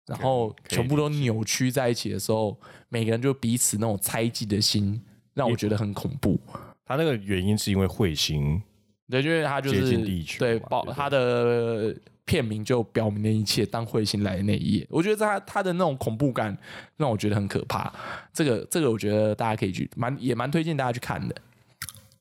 [0.06, 5.00] 然后全部都扭曲在一起的时候，每个人就彼此那种猜忌的心，
[5.34, 6.38] 让我觉得很恐怖。
[6.84, 8.62] 他那个原因是因为彗星，
[9.10, 10.88] 对，就是他就接近是地球对嘛对不对？
[10.88, 11.96] 报他的
[12.26, 13.64] 片名就表明了一切。
[13.64, 16.54] 当彗星来的那一夜，我觉得他他的那种恐怖感
[16.98, 17.90] 让我觉得很可怕。
[18.34, 21.34] 这个这个，我觉得大家可以去蛮也蛮推荐大家去看的。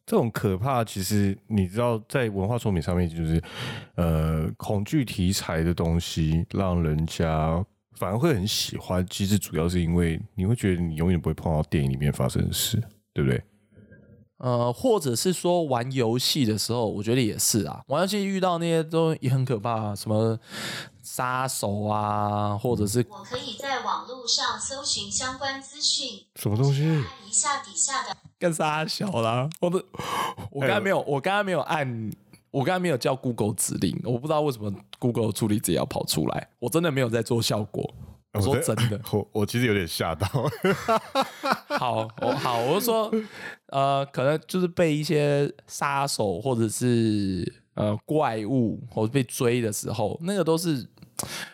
[0.06, 3.42] 这种可怕，其实你知道，在文化作品上面，就是
[3.96, 9.04] 呃，恐惧题材的东西，让人家反而会很喜欢。
[9.10, 12.80] 其实主要是因为你会觉得你永远不会碰到电影里面发生的事，
[13.16, 13.42] 对不对？
[14.38, 17.82] 呃，或者是说玩游戏的时候，我觉得也是啊。
[17.88, 20.38] 玩游戏遇到那些都也很可怕、啊，什么
[21.02, 26.84] 杀手啊，或者是我可以在网络上搜寻相关资讯，什么东西？
[26.84, 29.50] 按一下底下的更杀小啦。
[29.62, 29.82] 我的，
[30.52, 32.12] 我刚才没有，我刚才没有按，
[32.52, 34.70] 我刚才没有叫 Google 指令，我不知道为什么
[35.00, 37.90] Google 处理自己要跑出来，我真的没有在做效果。
[38.36, 40.28] 我说真的， 我我其实有点吓到。
[41.78, 43.12] 好，我好，我就说，
[43.68, 50.86] 呃，可能就是被一些杀手或者是呃怪物或者被追的时候，那个都是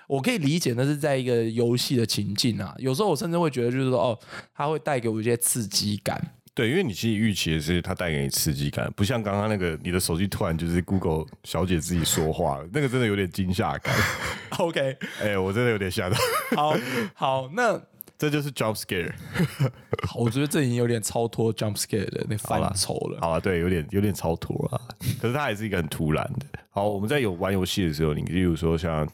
[0.08, 2.76] 我可以理解，那是在一个游戏的情境啊。
[2.78, 4.20] 有时候我甚至会觉得，就是说，哦，
[4.54, 6.34] 它会带给我一些刺激感。
[6.54, 13.96] 对，因为你其实预期的是它带给你刺激感，不像刚刚那个你的手机突然就是 Google 小姐自己说话了，那个真的有点惊吓感。
[14.60, 16.18] OK，哎、我真的有点吓到，
[16.56, 16.76] 好
[17.16, 17.82] 好，那
[18.18, 19.14] 这就是 jump scare。
[20.06, 23.20] 好我觉得这已经有点超脱 jump scare 的那范畴了。
[23.22, 24.82] 好啊，对，有点有点超脱了，
[25.22, 26.60] 可是它还是一个很突然的。
[26.70, 29.08] 好，我们在有玩游戏的时候，你例如说像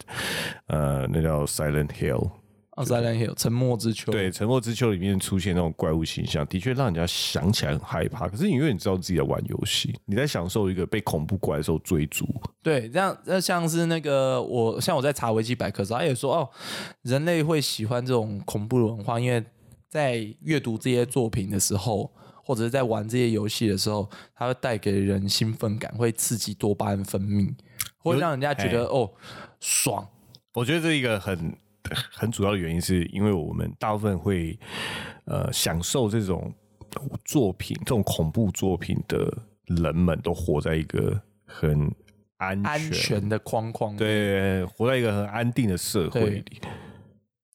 [0.65, 2.32] 呃，那叫 Silent Hill，
[2.77, 8.27] 啊，Silent Hill 沉默之丘，对，《沉默之丘》里面出现那种怪物形象，的确让人家想起来很害怕。
[8.27, 12.27] 可是你因为你知道自己在玩游戏，你在享受一个被恐怖怪兽追逐，
[12.61, 16.49] 对，这样那像是那个我像我在查维基百科的时候，他也说哦，
[17.01, 19.43] 人类会喜欢这种恐怖的文化，因为
[19.89, 22.11] 在阅读这些作品的时候，
[22.43, 27.51] 或者是在玩这些游戏的时候，它会带给人兴奋感，会刺激多巴胺分泌，
[27.97, 29.11] 会让人家觉得哦
[29.59, 30.07] 爽。
[30.53, 31.55] 我觉得这一个很
[32.12, 34.58] 很主要的原因，是因为我们大部分会
[35.26, 36.54] 呃享受这种
[37.26, 39.32] 作品，这种恐怖作品的
[39.65, 41.93] 人们都活在一个很
[42.38, 46.62] 安安全的框框内，对，活在一个很安定的社会里。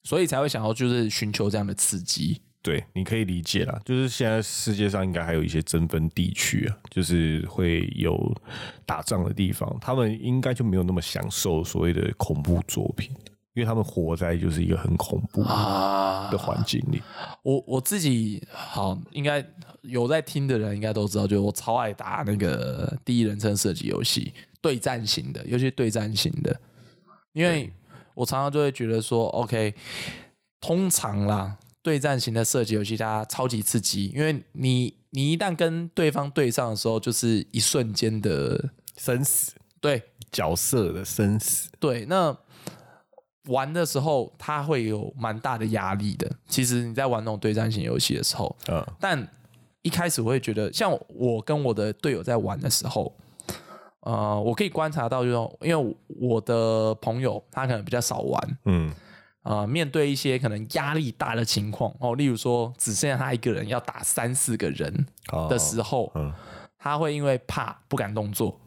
[0.04, 2.42] 所以才会想要就是寻求这样的刺激。
[2.60, 3.80] 对，你可以理解啦。
[3.84, 8.16] 就是现在世界上应该还有一些争分地区啊，就是会有
[8.84, 13.10] 打仗的地方，他们应该就没有那么享受所谓的恐怖作品，
[13.54, 16.28] 因为他们活在就是一个很恐怖啊。
[16.30, 17.02] 的环境里。
[17.42, 19.44] 我我自己好，应该
[19.82, 26.58] 有在听的人应该都知道，就是我超爱打那个第一人称射击游戏，对战型的，尤其是对战型的，
[27.32, 27.70] 因为
[28.14, 29.74] 我常常就会觉得说，OK，
[30.60, 39.52] 通常啦，对战型的射击游戏它超级刺激，因为你你一旦跟对方对上的时候，就是一瞬间的生死。
[39.80, 40.02] 对。
[40.30, 42.34] 角色的生死，对，那
[43.48, 46.30] 玩的时候他会有蛮大的压力的。
[46.46, 49.28] 其实你在玩那种对战型游戏的时候，嗯，但
[49.82, 53.12] 一开始我会觉得，像我跟我的队友在玩的时候，
[54.00, 58.92] 呃，我可以观察到，就是因为我的朋友他可能比较少玩，嗯，
[59.42, 65.06] 呃，面对一些可能压力大的情况哦，例如说只剩下他一个人要打三四个人
[65.48, 66.32] 的时候，嗯。
[66.84, 68.58] 他会因为怕不敢动作，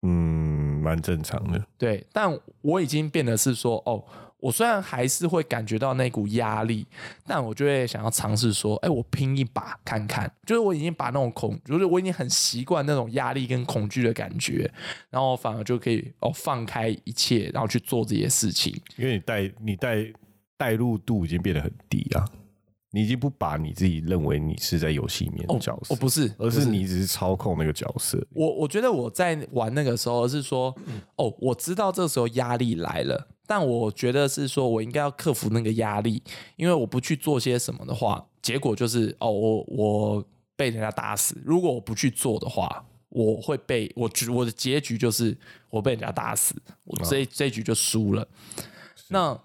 [0.00, 0.43] 嗯，
[0.84, 1.64] 蛮正常的。
[1.78, 4.04] 对，但我已经变得是说，哦，
[4.38, 6.86] 我虽然还是会感觉到那股压力，
[7.26, 10.30] 但我就会想要尝试说，哎，我拼一把看看。
[10.44, 14.70] 就是我已经把那种恐，就是我已经很习惯那种压力跟恐惧的感觉，
[15.08, 18.78] 然后反而就可以哦放开一切，然后去做这些事情。
[18.96, 20.12] 因为你带你带
[20.56, 22.24] 带入度已经变得很低啊，
[22.94, 28.24] 你已经不把你自己认为你是在游戏里面的角色，哦，不是，而是你只是操控那个角色。
[28.32, 30.72] 我我觉得我在玩那个时候，而是说，
[31.16, 36.22] 哦，我知道这时候压力来了，但我觉得是说我应该要克服那个压力，
[36.54, 41.36] 因为我不去做些什么的话，结果就是哦，我我被人家打死。
[41.44, 45.36] 如果我不去做的话，我会被我局我的结局就是
[45.68, 46.54] 我被人家打死，
[46.84, 48.24] 我这一这局就输了。
[49.08, 49.36] 那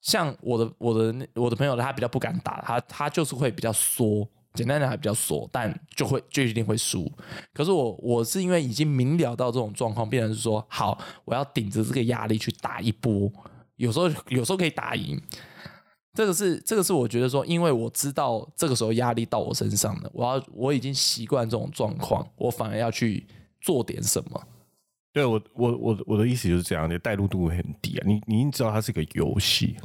[0.00, 7.10] 像我的我的我的朋友，他比较不敢打，他他就是会比较缩，简单讲还比较缩，但就会就一定会输。
[7.52, 13.30] 可是我我是因为已经明了到这种状况，变成是说好，我要顶着这个压力去打一波，
[13.76, 15.20] 有时候有时候可以打赢。
[16.14, 23.24] 这个是这个是我觉得说，因为我知道这个时候压力到我身上了，我要我已经习惯这种状况，我反而要去
[23.60, 24.42] 做点什么。
[25.18, 28.04] 对我我我我的意思就是这样，你的带入度会很低啊。
[28.06, 29.76] 你你已经知道它是个游戏，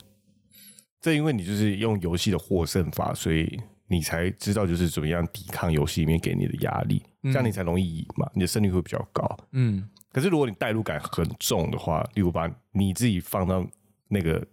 [1.01, 9.37] 这因为你就是用游戏的获胜法，所以你才知道就是怎么样抵抗游戏里面给你的压力，这样你才容易赢嘛，你的胜率会比较高。
[9.53, 13.67] 嗯，可是如果你代入感很重的话，例如把你自己放到
[14.07, 14.45] 那个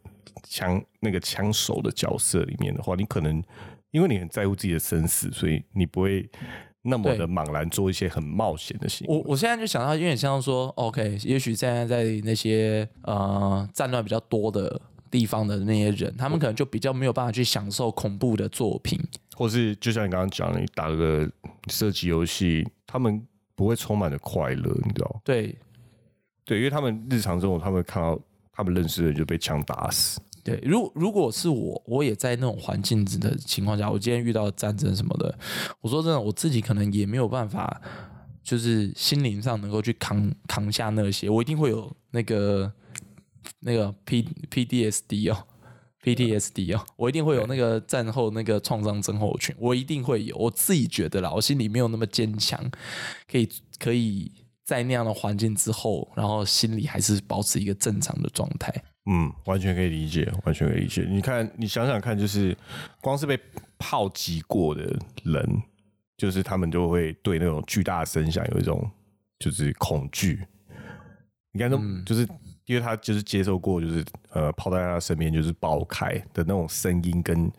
[0.44, 3.44] 枪那个枪手的角色里面的话，你可能
[3.90, 6.26] 因为你很在乎自己的生死，所以你不会
[6.82, 9.14] 那么的茫然做一些很冒险的行为。
[9.14, 18.98] 我我现在就想到有点像说，OK，也许现在在那些呃战乱比较多的地方的那些人，他们可能就比较没有办法去享受恐怖的作品。
[19.36, 21.30] 或是就像你刚刚讲的，你打个
[21.68, 25.20] 射击游戏，他们不会充满着快乐，你知道？
[25.24, 25.56] 对
[26.44, 28.18] 对，因为他们日常中他们看到
[28.52, 30.20] 他们认识的人就被枪打死。
[30.42, 35.38] 对，如如果是我，我也在那种环境的情况下，我今天遇到战争什么的，
[35.80, 37.80] 我说真的，我自己可能也没有办法，
[38.42, 42.72] 就是心灵上能够去扛扛下那些，我一定会有那个
[43.60, 45.46] 那个 P PDSD 哦。
[46.02, 52.58] PTSD 哦，我一定会有那个战后那个创伤症候群，我一定会有，我自己觉得啦，我心里没有那么坚强，
[53.30, 53.46] 可以
[53.78, 54.32] 可以
[54.64, 58.72] 在那样的环境之后，然后心里还是保持一个正常的状态。
[59.06, 61.06] 嗯，完全可以理解，完全可以理解。
[61.08, 62.56] 你看，你想想看，就是
[63.00, 63.38] 光是被
[63.78, 64.82] 炮击过的
[65.24, 65.62] 人，
[66.16, 68.88] 就是他们就会对那种巨大的声响有一种
[69.38, 70.44] 就是恐惧。
[71.52, 72.28] 你看，都就是
[72.66, 77.50] 因为他就是接受过，就是呃炮弹在他身边就是爆开的那种声音跟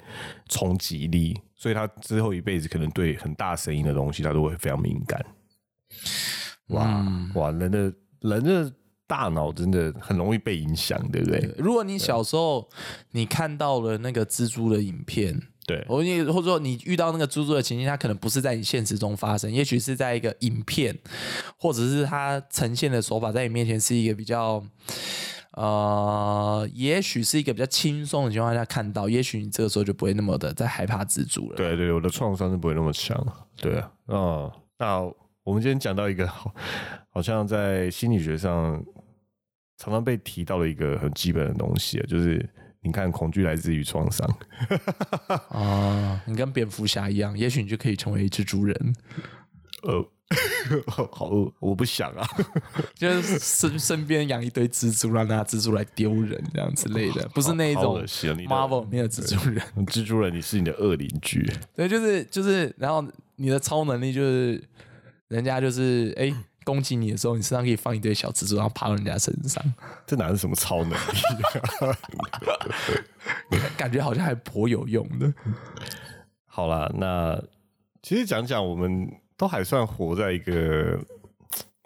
[0.48, 5.26] 冲击力，所以他之后一辈子可能对很大声音的东西他都会非常敏感。
[6.68, 8.74] 哇哇，人的人的
[9.12, 11.54] 大脑真的很容易被影响，对不对？
[11.58, 12.66] 如果你小时候
[13.12, 20.98] 你看到了那个蜘蛛的影片，对，或你或者说你遇到那个蜘蛛的情境，它可能不是在你现实中发生，也许是在一个影片，
[21.58, 24.64] 或者是它呈现的手法在你面前是一个比较，
[25.58, 31.58] 呃，也许是一个比较轻松的情况下看到，也许你这个时候就不会那么的在害怕蜘蛛了。
[31.58, 33.22] 对对，我的创伤是不会那么强。
[33.58, 35.02] 对啊，嗯，那
[35.44, 36.54] 我们今天讲到一个好，
[37.10, 38.82] 好像在心理学上
[39.82, 42.48] 常常被提到的一个很基本的东西啊，就是
[42.82, 44.38] 你看，恐惧来自于创伤。
[45.50, 48.96] 啊， 你跟蝙蝠侠一样，也许你就可以成为蜘蛛人，
[49.82, 50.08] 呃，
[50.86, 52.24] 好饿，我不想啊。
[52.94, 58.06] 就是身身边养一堆蜘蛛，让那蜘蛛来丢人这样之类的，不是那一种
[58.48, 59.64] Marvel 里面的蜘蛛人。
[59.88, 61.44] 蜘蛛人，你是你的恶邻居。
[61.76, 63.04] 对，就是就是，然后
[63.36, 64.64] 你的超能力就是，
[65.28, 66.32] 人家就是哎
[66.64, 69.64] 攻击你的时候，你身上可以放一堆小蜘蛛，然后爬到人家身上，
[70.06, 70.96] 这哪是什么超能力？
[73.78, 75.34] 感觉好像还颇有用的。
[76.46, 77.42] 好啦，那
[78.04, 81.00] 其实讲讲，我们都还算活在一个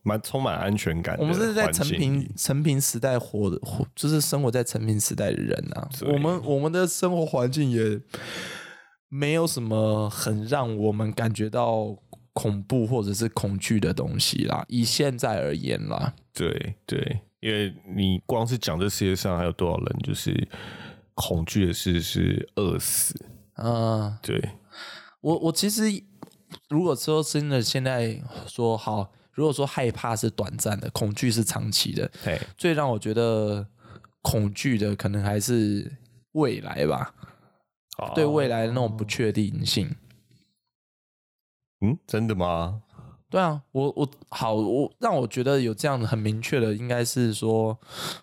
[0.04, 5.88] 蛮充满安全感的我们是在成平成平时代活的，活就是生活在成平时代的人啊。
[6.02, 8.00] 我们我们的生活环境也
[9.08, 11.96] 没有什么很让我们感觉到
[12.36, 14.64] 恐怖或者是恐惧的东西啦。
[14.68, 20.48] 以现在而言啦，对对，因为你光是讲这世界上还有多少人就是
[21.14, 23.16] 恐惧的事是饿死，
[23.56, 24.50] 嗯、对，
[25.22, 25.84] 我我其实
[26.68, 33.66] 如果说真的现在说好，如果说害怕是短暂的，恐惧是长期的，嘿，最让我觉得
[34.22, 35.90] 恐惧的可能还是
[36.34, 37.16] 未来吧，
[38.14, 39.90] 对未来的那种不确定性。
[41.82, 42.82] 嗯，真的吗？
[43.28, 47.78] 对啊，我我好，我让我觉得有这样的很明确的，应该是说，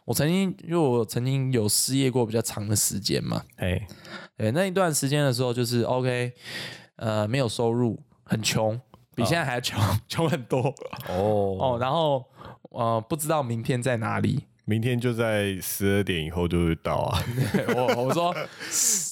[0.07, 3.85] 我曾经因为我曾经有失业过比较长的时间嘛，嘿，
[4.37, 6.33] 对那一段时间的时候，就是 OK，
[6.97, 8.81] 呃，没有收入，很穷，
[9.15, 10.61] 比现在还穷， 穷很多
[11.09, 12.25] 哦哦，然后
[12.71, 14.47] 呃，不知道明天在哪里。
[14.65, 17.21] 明天就在十二点以后就会到啊。
[17.75, 18.35] 我我说，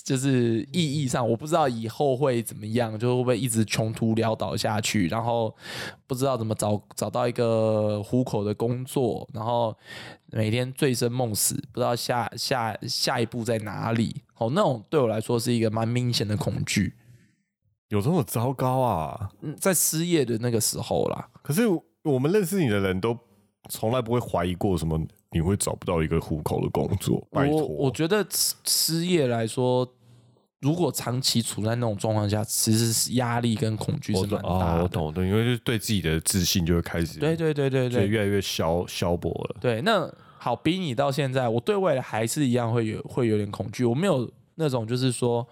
[0.05, 5.55] 就是意义上，我不知道以后会怎么样，就会不会一直穷途潦倒下去，然后
[6.07, 9.77] 不知道怎么找找到一个糊口的工作，然后
[10.27, 14.23] 每天醉生梦死，不知道下下下一步在哪里。
[14.37, 16.95] 哦，那种对我来说是一个蛮明显的恐惧。
[17.89, 19.31] 有这么糟糕啊？
[19.43, 21.63] 嗯，在失业的那个时候啦，可是
[22.05, 23.19] 我们认识你的人都
[23.69, 25.01] 从来不会怀疑过什么
[25.33, 27.23] 你会找不到一个糊口的工作。
[27.31, 29.87] 拜我托，我觉得失失业来说，
[30.61, 34.81] 如果长期处在那种状况下，其实是压力跟恐惧是蛮大的。
[34.81, 39.57] 哦，我懂，我懂，因为就是对自己的自信就会开始对对对对对越来越消消薄了。
[39.61, 43.85] 对，那好，比你到现在，我对未来还是一样会有会有点恐惧。
[43.85, 44.31] 我没有
[44.61, 45.45] 那种就是说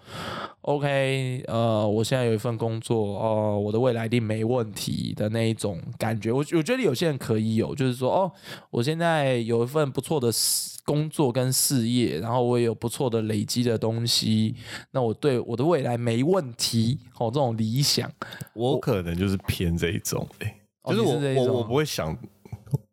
[0.61, 6.31] ，OK，呃，我现在有一份工作，哦、我的未来一定没问题的那一种感觉。
[6.31, 8.31] 我我觉得有些人可以有，就是说，哦，
[8.69, 14.55] 我现在有一份不错的事工作跟事业，然后我也有不错的累积的东西，
[14.91, 18.09] 那我对我的未来没问题，哦，这种理想，
[18.53, 22.15] 我可能就是偏这一种、欸，哦就是我我不会想，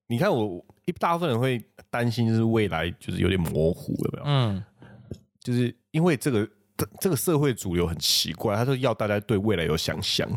[0.09, 4.25] 你看我一大部分人会担心，就是未来就是有点模糊，有没有？
[4.27, 4.65] 嗯
[5.47, 6.45] 就是因为这个
[6.77, 10.29] 这这个社会主流很奇怪，他说要大家对未来有想象。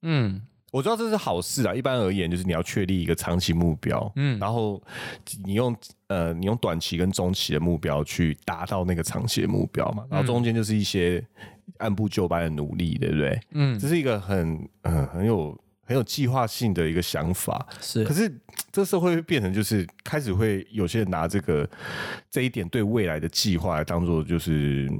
[0.00, 0.40] 嗯
[0.72, 4.82] 我知道这是好事啊，一般而言就是你要确立一个长期目标，嗯然后
[5.44, 5.74] 你用
[6.08, 11.24] 呃你用短期跟中期的目标去达到那个长期的目标嘛，然后中间就是一些
[11.78, 13.40] 按部就班的努力，对不对？
[13.52, 17.66] 嗯，这是一个很嗯很有很有计划性的一个想法。
[17.80, 18.04] 是。
[18.04, 18.30] 可是
[18.70, 21.68] 这社会会变成就是开始会有些人拿这个
[22.28, 24.90] 这一点对未来的计划来当做就是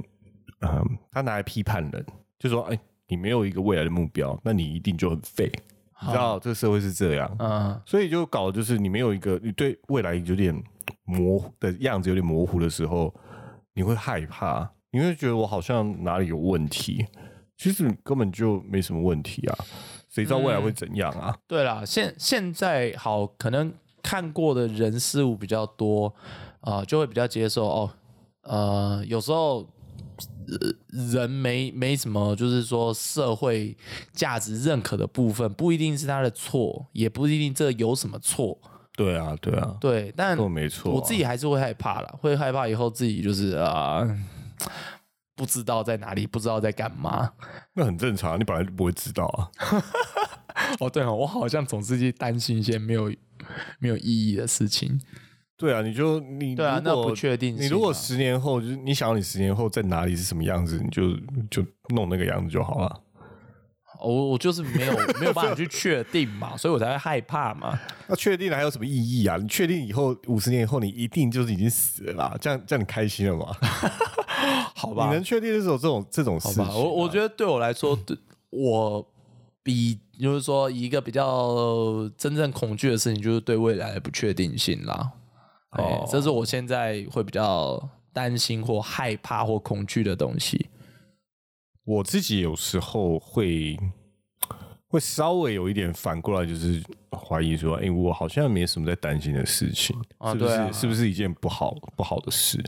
[0.61, 2.05] 嗯他拿来批判人，
[2.39, 5.51] 就说哎你没有一个未来的目标，那你一定就很废。
[6.01, 7.81] 你知道这个社会是这样，嗯。
[7.85, 10.53] 所以就搞的就是你没有一个你对未来有点
[11.03, 13.13] 模糊的样子有点模糊的时候，
[13.73, 17.05] 你会害怕，你会觉得我好像哪里有问题，
[17.57, 19.57] 其实根本就没什么问题啊，
[20.09, 21.37] 谁知道未来会怎样啊？
[21.47, 26.13] 对啦，现现在好，可能看过的人事物比较多，
[26.61, 27.91] 啊，就会比较接受哦。
[28.43, 29.67] 呃，有时候、
[30.47, 33.75] 呃人没没什么，就是说社会
[34.13, 38.57] 价值认可的部分，不一定是他的错，也不一定这有什么错。
[38.95, 44.07] 对啊，对啊，对，但都没错啊我自己还是会害怕啦，会害怕以后自己就是啊、
[45.37, 47.31] 不知道在哪里，不知道在干嘛。
[47.73, 49.47] 那很正常，你本来就不会知道啊。
[50.81, 53.13] 哦，对哦，我好像总是去担心一些没有
[53.79, 54.99] 没有意义的事情。
[55.55, 61.13] 对啊，你就你对啊那不确定啊你如果十年后就是你想要你十年后在哪里是什么样子，你就
[61.49, 61.65] 就
[61.95, 63.01] 弄那个样子就好了。
[63.99, 67.79] 我我就是没有 没有办法去确定嘛，所以我才会害怕嘛。
[68.07, 69.37] 那确定了还有什么意义啊？
[69.37, 72.37] 你确定以后五十年以后你一定就是已经死了啦？
[72.39, 73.55] 这样这样你开心了吗？
[74.75, 78.17] 好吧，你能确定就是有这种这种事情、我我觉得对我来说， 对
[78.49, 79.05] 我
[79.63, 85.11] 比就是说一个比较真正恐惧的事情，就是对未来的不确定性啦。
[85.71, 90.67] 哦哦，这是我现在会比较担心或害怕或恐惧的东西。
[91.83, 93.77] 我自己有时候会
[94.87, 96.81] 会稍微有一点反过来，就是
[97.11, 99.95] 怀疑说，哎、我好像没什么在担心的事情，
[100.31, 102.63] 是不是、是不是一件不好不好的事？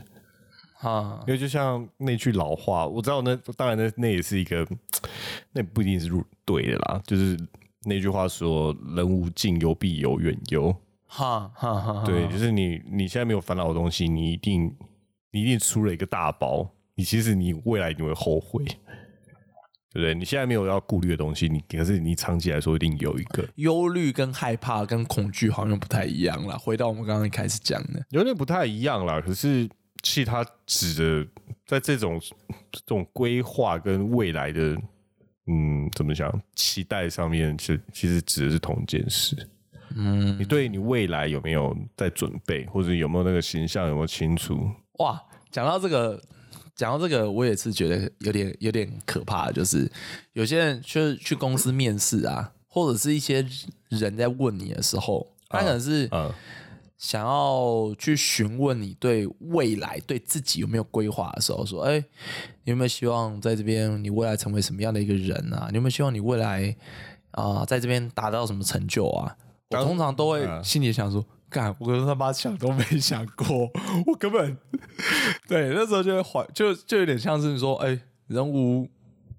[0.80, 4.66] 啊因为就像那句老话，我知道那当然那那也是一个，
[5.52, 6.08] 那不一定是
[6.44, 7.00] 对的啦。
[7.06, 7.38] 就是
[7.84, 10.74] 那句话说“人无近忧，必有远忧”。
[11.12, 14.72] 哈哈哈哈，对，就是你你现在没有烦恼的东西，你一定
[15.32, 20.14] 你一定出了一个大包，你其实你未来你会后悔，对不对？
[20.14, 26.56] 你现在没有要顾虑的东西，你可是你长期来说一定有一个，忧虑跟害怕跟恐惧好像不太一样了。
[26.56, 29.20] 回到我们刚刚一开始讲的，有点不太一样了。
[29.20, 29.68] 可是
[30.02, 31.28] 其实它指的
[31.66, 32.20] 在这种
[32.70, 34.76] 这种规划跟未来的
[35.46, 39.36] 嗯怎么讲期待上面，其实其实指的是同一件事。
[39.96, 44.70] 嗯，你对你未来有没有在准备，或者有没有那个形象有没有清楚？
[45.00, 45.20] 哇，
[45.50, 46.22] 讲到这个，
[46.76, 49.90] 讲到这个，我也是觉得有点有点可怕，就是
[50.32, 53.44] 有些人去去公司面试啊，或者是一些
[53.88, 56.32] 人在问你的时候，他可能是嗯
[57.00, 61.98] 想要去询问你对未来对自己有没有规划的时候，说，哎、
[62.64, 65.68] 你有没有希望在这边你未来成为什么样的一个人啊？
[65.70, 66.76] 你有没有希望你未来
[67.30, 69.34] 啊、在这边达到什么成就啊？
[69.70, 73.70] 我通常都会嗯心里想说，干，我跟他妈想都没想过，
[74.06, 74.58] 我根本
[75.48, 78.86] 对那时候就会怀，就就有点像是说，哎、人无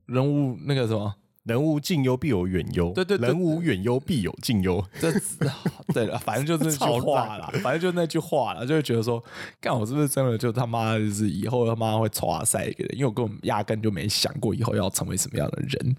[0.07, 1.14] 人无那个什么，
[1.44, 2.92] 人无近忧，必有远忧。
[2.94, 4.84] 对对对人无远忧，必有近忧。
[5.02, 5.12] 这
[5.92, 9.24] 对了，反正就那句 话啦，反正就那句话啦，就会觉得说，
[9.60, 12.96] 干我是不是真的就他妈就是以后他妈会抓赛一个人？
[12.96, 15.96] 因为我根本压根就没想过以后要成为什么样的人。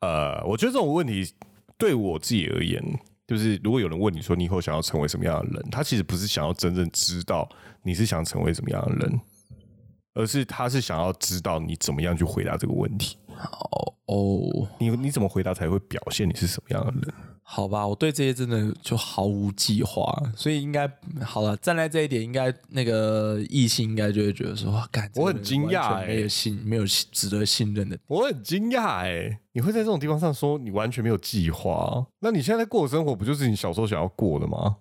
[0.00, 1.32] 呃，我觉得这种问题
[1.78, 2.82] 对我自己而言，
[3.26, 7.48] 就是如果有人问你说你以后想要成为什么样的人，他其实不是想要真正知道
[7.82, 9.20] 你是想成为什么样的人，
[10.12, 13.16] 而是他是想要知道你怎么样去回答这个问题。
[13.42, 17.14] 哦哦，你你怎么回答才会表现你是什么样的人？
[17.42, 20.86] 好吧，我对这些真的就毫无计划，所以应该
[21.22, 21.56] 好了。
[21.56, 27.98] 站在这一点，应该那个异性应该就会觉得说，哇，干，我很惊讶欸没有信，没有值得信任的。
[28.06, 32.06] 我很惊讶哎，你会在这种地方上说你完全没有计划？
[32.20, 34.76] 那你现在过的生活不就是你小时候想要过的吗？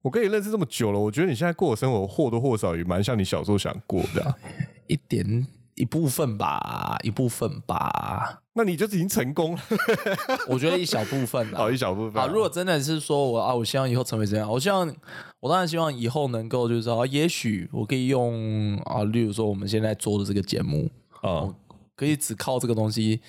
[0.00, 4.34] 我跟你认识这么久了，我觉得你现在过的生活或多或少也蛮像你小时候想过的啊、
[4.88, 9.62] 一点一部分吧，一部分吧，那你就已经成功了，
[10.48, 11.70] 我觉得一小部分好啊。
[11.70, 12.26] 一小部分啊。
[12.26, 14.94] 啊，如果真的是说我啊，我希望以后成为这样，我希望
[15.40, 20.90] 我当然希望以后能够就是说，啊也许我可以用啊，例如说我们现在做的这个节目，
[21.22, 21.48] 啊，
[21.96, 23.22] 可以只靠这个东西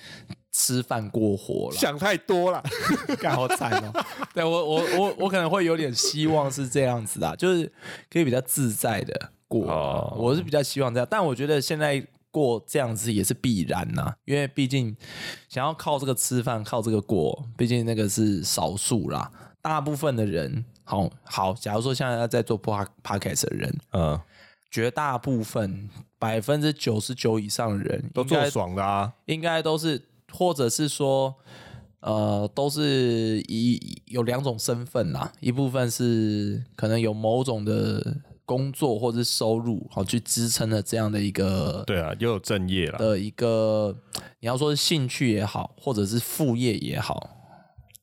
[0.52, 1.76] 吃饭过活了。
[1.76, 2.62] 想太多了。
[3.18, 4.04] 干好惨哦！
[4.34, 7.72] 对我我我我可能会有点希望是这样子啊，就是
[8.10, 9.66] 可以比较自在的过。
[9.66, 12.04] 哦我是比较希望这样，但我觉得现在
[12.34, 14.96] 过这样子也是必然呐、因为毕竟
[15.48, 19.30] 想要靠这个吃饭，靠这个过，毕竟那个是少数啦。
[19.62, 24.20] 大部分的人，好好，假如说现在在做 pod podcast 的人，嗯，
[24.68, 29.14] 绝大部分百分之九十九以上的人都做爽的啊。
[29.26, 31.36] 应该都是，或者是说，
[32.00, 42.98] 呃，都是以有两种身份啦，一部分是可能有某种的工作或者是收入，好去支撑了这样的一个对啊，又有正业了。
[42.98, 43.96] 的一个，
[44.40, 47.30] 你要说是兴趣也好，或者是副业也好，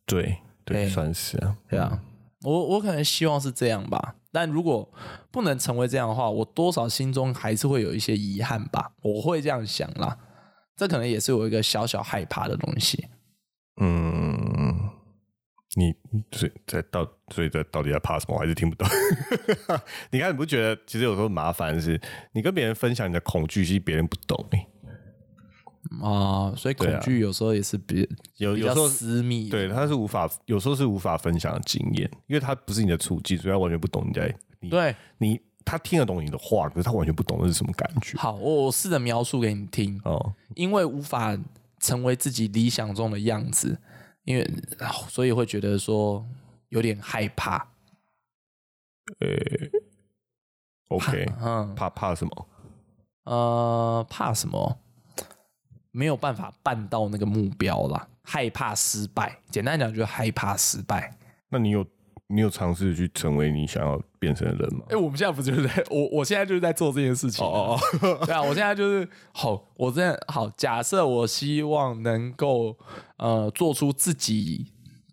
[0.06, 1.58] 对对，对算是啊。
[1.70, 2.02] 对啊，
[2.44, 4.16] 我我可能希望是这样吧。
[4.32, 4.90] 但如果
[5.30, 10.18] 不能成为这样的话，我多少心中还是会有一些遗憾吧，我会这样想啦。
[10.78, 13.08] 这可能也是我一个小小害怕的东西。
[13.82, 14.90] 嗯，
[15.76, 15.96] 你
[16.32, 18.36] 所以在到所以在到底在怕什么？
[18.36, 18.88] 我还是听不懂。
[20.12, 22.00] 你看，你不觉得其实有时候麻烦是，
[22.34, 24.68] 你跟别人分享你的恐惧，其实别人不懂哎、
[26.02, 28.08] 啊、所以恐惧有时候也是比
[28.38, 34.96] 有有时候私密，对，他是无法，有时候是无法分享的经验，因为他不是你的处境，所以他完全不懂你在你对。
[35.18, 38.18] 你他听得懂你的话，可是他完全不懂那是什么感觉。
[38.18, 41.38] 好，我我试着描述给你听，哦，因为无法
[41.80, 43.80] 成为自己理想中的样子，
[44.24, 44.44] 因为
[44.80, 46.26] 啊所以会觉得说
[46.70, 47.68] 有点害怕。
[50.90, 52.48] OK，嗯怕怕什么？
[53.24, 54.80] 呃，怕什么？
[55.92, 59.40] 没有办法办到那个目标啦，害怕失败。
[59.50, 61.18] 简单讲，就是害怕失败。
[61.50, 61.86] 那你有
[62.32, 64.86] 你有尝试去成为你想要变成的人吗？
[64.90, 67.46] 哎、我们现在不就是在我我现在就是在做这件事情。
[67.46, 72.78] 哦哦 对啊，我现在就是好，我这样好，假设我希望能够
[73.18, 74.72] 呃做出自己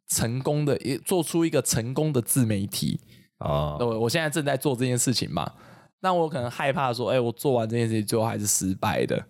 [0.08, 3.00] 成功的，也做出一个成功的自媒体。
[3.38, 5.52] 啊那我我现在正在做这件事情嘛，
[6.00, 9.26] 那我可能害怕说，哎、我做完这件事情最后还是失败的。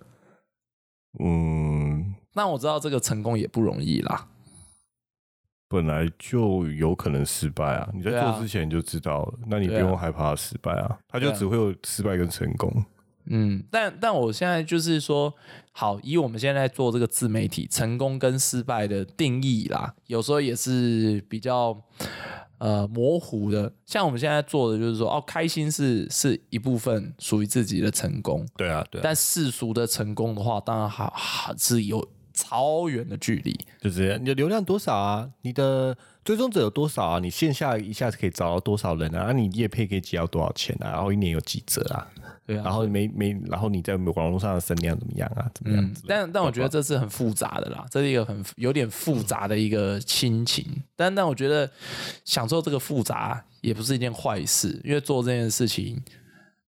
[1.23, 4.29] 嗯，那我知道这个成功也不容易啦。
[5.69, 7.91] 本来就有可能失败啊！
[7.93, 12.85] 你在做之前你就知道了，那你不用害怕失败啊，他就只会有失败跟成功。
[13.31, 15.35] 嗯，但但我现在就是说，
[15.73, 21.79] 好，以我们现在在做这个自媒体，成功跟失败的定义啦，有时候也是比较
[22.57, 23.71] 呃模糊的。
[23.85, 32.03] 像我们现在做的就是说，哦，开心是是一部分属于自己的成功，对啊，对啊，但世俗的成功的话，当然还还是有
[32.39, 33.59] 超远的距离。
[33.81, 35.29] 就是你的流量多少啊？
[35.43, 37.19] 你的追踪者有多少啊？
[37.19, 39.31] 你线下一下子可以找到多少人啊？
[39.31, 40.93] 啊你业配可以接到多少钱啊？
[40.93, 42.07] 然后一年有几折啊？
[42.47, 45.51] 对啊，然后没没，然后你在网络上的声量怎么样啊？
[45.53, 50.65] 怎么样但但我觉得这是很复杂的啦，这是一个很有点复杂的一个亲情。
[50.97, 51.71] 但但我觉得
[52.25, 56.01] 享受这个复杂也不是一件坏事，因为做这件事情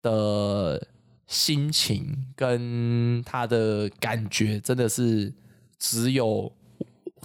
[0.04, 0.86] 的
[1.26, 2.06] 心情
[2.36, 5.34] 跟他的感觉真的是
[5.84, 6.50] 只有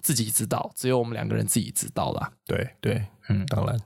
[0.03, 2.33] 自己知道，只有我们两个人自己知道啦。
[2.45, 3.81] 对对，嗯当然，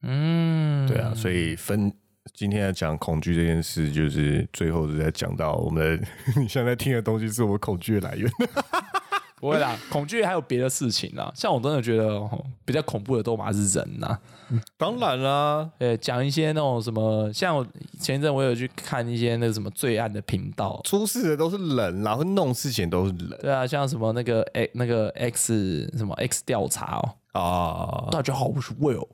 [0.00, 1.92] 嗯，对啊，所以分
[2.32, 6.08] 今天要讲恐惧这件事，就是最后是在讲到我们的
[6.40, 8.32] 你现在听的东西是我们恐惧的来源。
[9.46, 11.30] 不会啦， 恐惧还有别的事情啦。
[11.34, 14.18] 像我真的觉得哦比较恐怖的都嘛是人呐、
[14.76, 17.64] 当然啦，呃，讲一些那种什么，像我
[18.00, 23.38] 前一阵我有去看一些那个什么罪案的频道，出事的都是人啦，会弄事情都是人。
[23.40, 27.00] 对啊，像什么那个 X 那个 X 什么 X 调查
[27.32, 28.08] 哦，啊。
[28.10, 29.06] 大家好，我是 Will，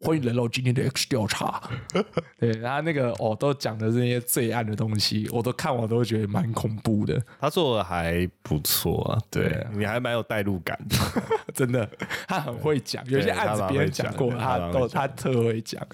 [0.00, 1.62] 欢迎来到今天的 X 调查。
[2.38, 10.96] 对，然后那个哦，都讲的这些罪案的东西，我都看完都会觉得蛮恐怖的，他做的还不错啊，对对你还蛮有代入感的。
[11.54, 11.88] 真的，
[12.28, 15.86] 他很会讲，有些案子别人讲过，他他都蛮会讲他特会讲。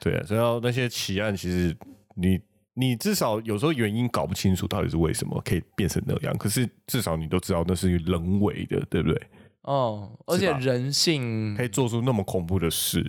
[0.00, 1.76] 对啊，所以那些奇案，其实
[2.16, 2.40] 你
[2.74, 9.22] 你至少有时候原因搞不清楚到底是为什么可以变成那样，可是至少你都知道那是人为的，对不对？
[9.62, 13.04] 哦，而且人性可以做出那么恐怖的事，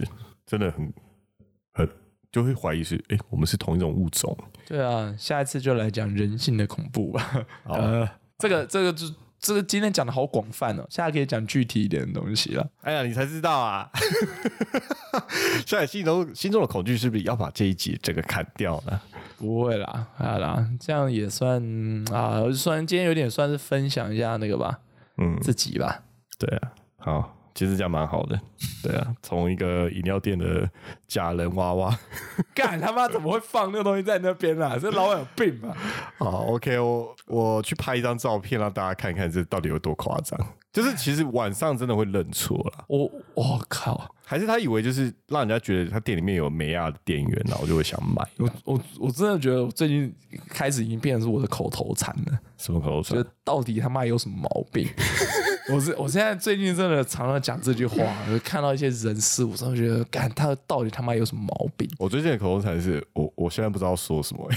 [0.46, 0.94] 真的很
[1.74, 1.90] 很
[2.32, 4.38] 就会怀疑是哎、诶我们是同一种物种。
[4.66, 7.46] 对啊，下一次就来讲人性的恐怖吧。
[7.64, 9.06] 好呃，这个这个就
[9.40, 12.70] 这个今天讲的好广泛哦，下次可以讲具体一点的东西了。
[12.82, 13.90] 哎呀，你才知道啊！
[15.66, 19.02] 现在心中心中的恐惧是不是要把这一集这个砍掉呢？
[19.38, 21.62] 不会啦，好啦，这样也算
[22.14, 24.80] 啊，算今天有点算是分享一下那个吧，
[25.18, 26.04] 嗯，自己吧。
[26.46, 28.40] 对啊，好，其实这样蛮好的。
[28.84, 30.70] 对啊，从一个饮料店的
[31.08, 31.98] 假人娃娃，
[32.54, 34.78] 干他妈怎么会放那个东西在那边啊？
[34.78, 35.76] 这老板有病吧？
[36.20, 40.38] 好，OK，我我去拍一张照片，让大家看看这到底有多夸张。
[40.74, 44.10] 就是其实晚上真的会认错啦，我我靠！
[44.26, 48.28] 还是他以为就是让人家觉得他店里面有美亚的店员，然后就会想买。
[48.40, 50.12] 我我我真的觉得我最近
[50.50, 53.30] 开始已经变成是我的口头禅了，什么口头禅就是？
[53.44, 54.88] 到底他妈有什么毛病？
[55.72, 57.96] 我是我现在最近真的常常讲这句话，
[58.28, 61.90] 就看到一些人事物，真的觉得，干他到底他妈有什么毛病？
[61.98, 64.50] 我最近的口头禅是我我现在不知道说什么、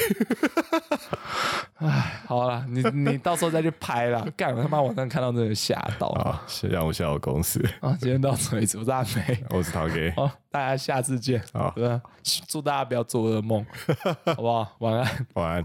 [2.27, 4.27] 好了，你你到时候再去拍啦。
[4.37, 7.65] 干我他妈晚上看到真的吓到啊，是让我下我公司。
[7.81, 7.97] 啊！
[8.01, 9.45] 今天到此为止，我是阿美。
[9.51, 11.41] 我是陶给，好，大家下次见。
[11.53, 11.75] 好？
[12.49, 13.65] 祝大家不要做噩梦，
[14.25, 14.75] 好不好？
[14.81, 15.27] 晚安。
[15.35, 15.65] 晚安。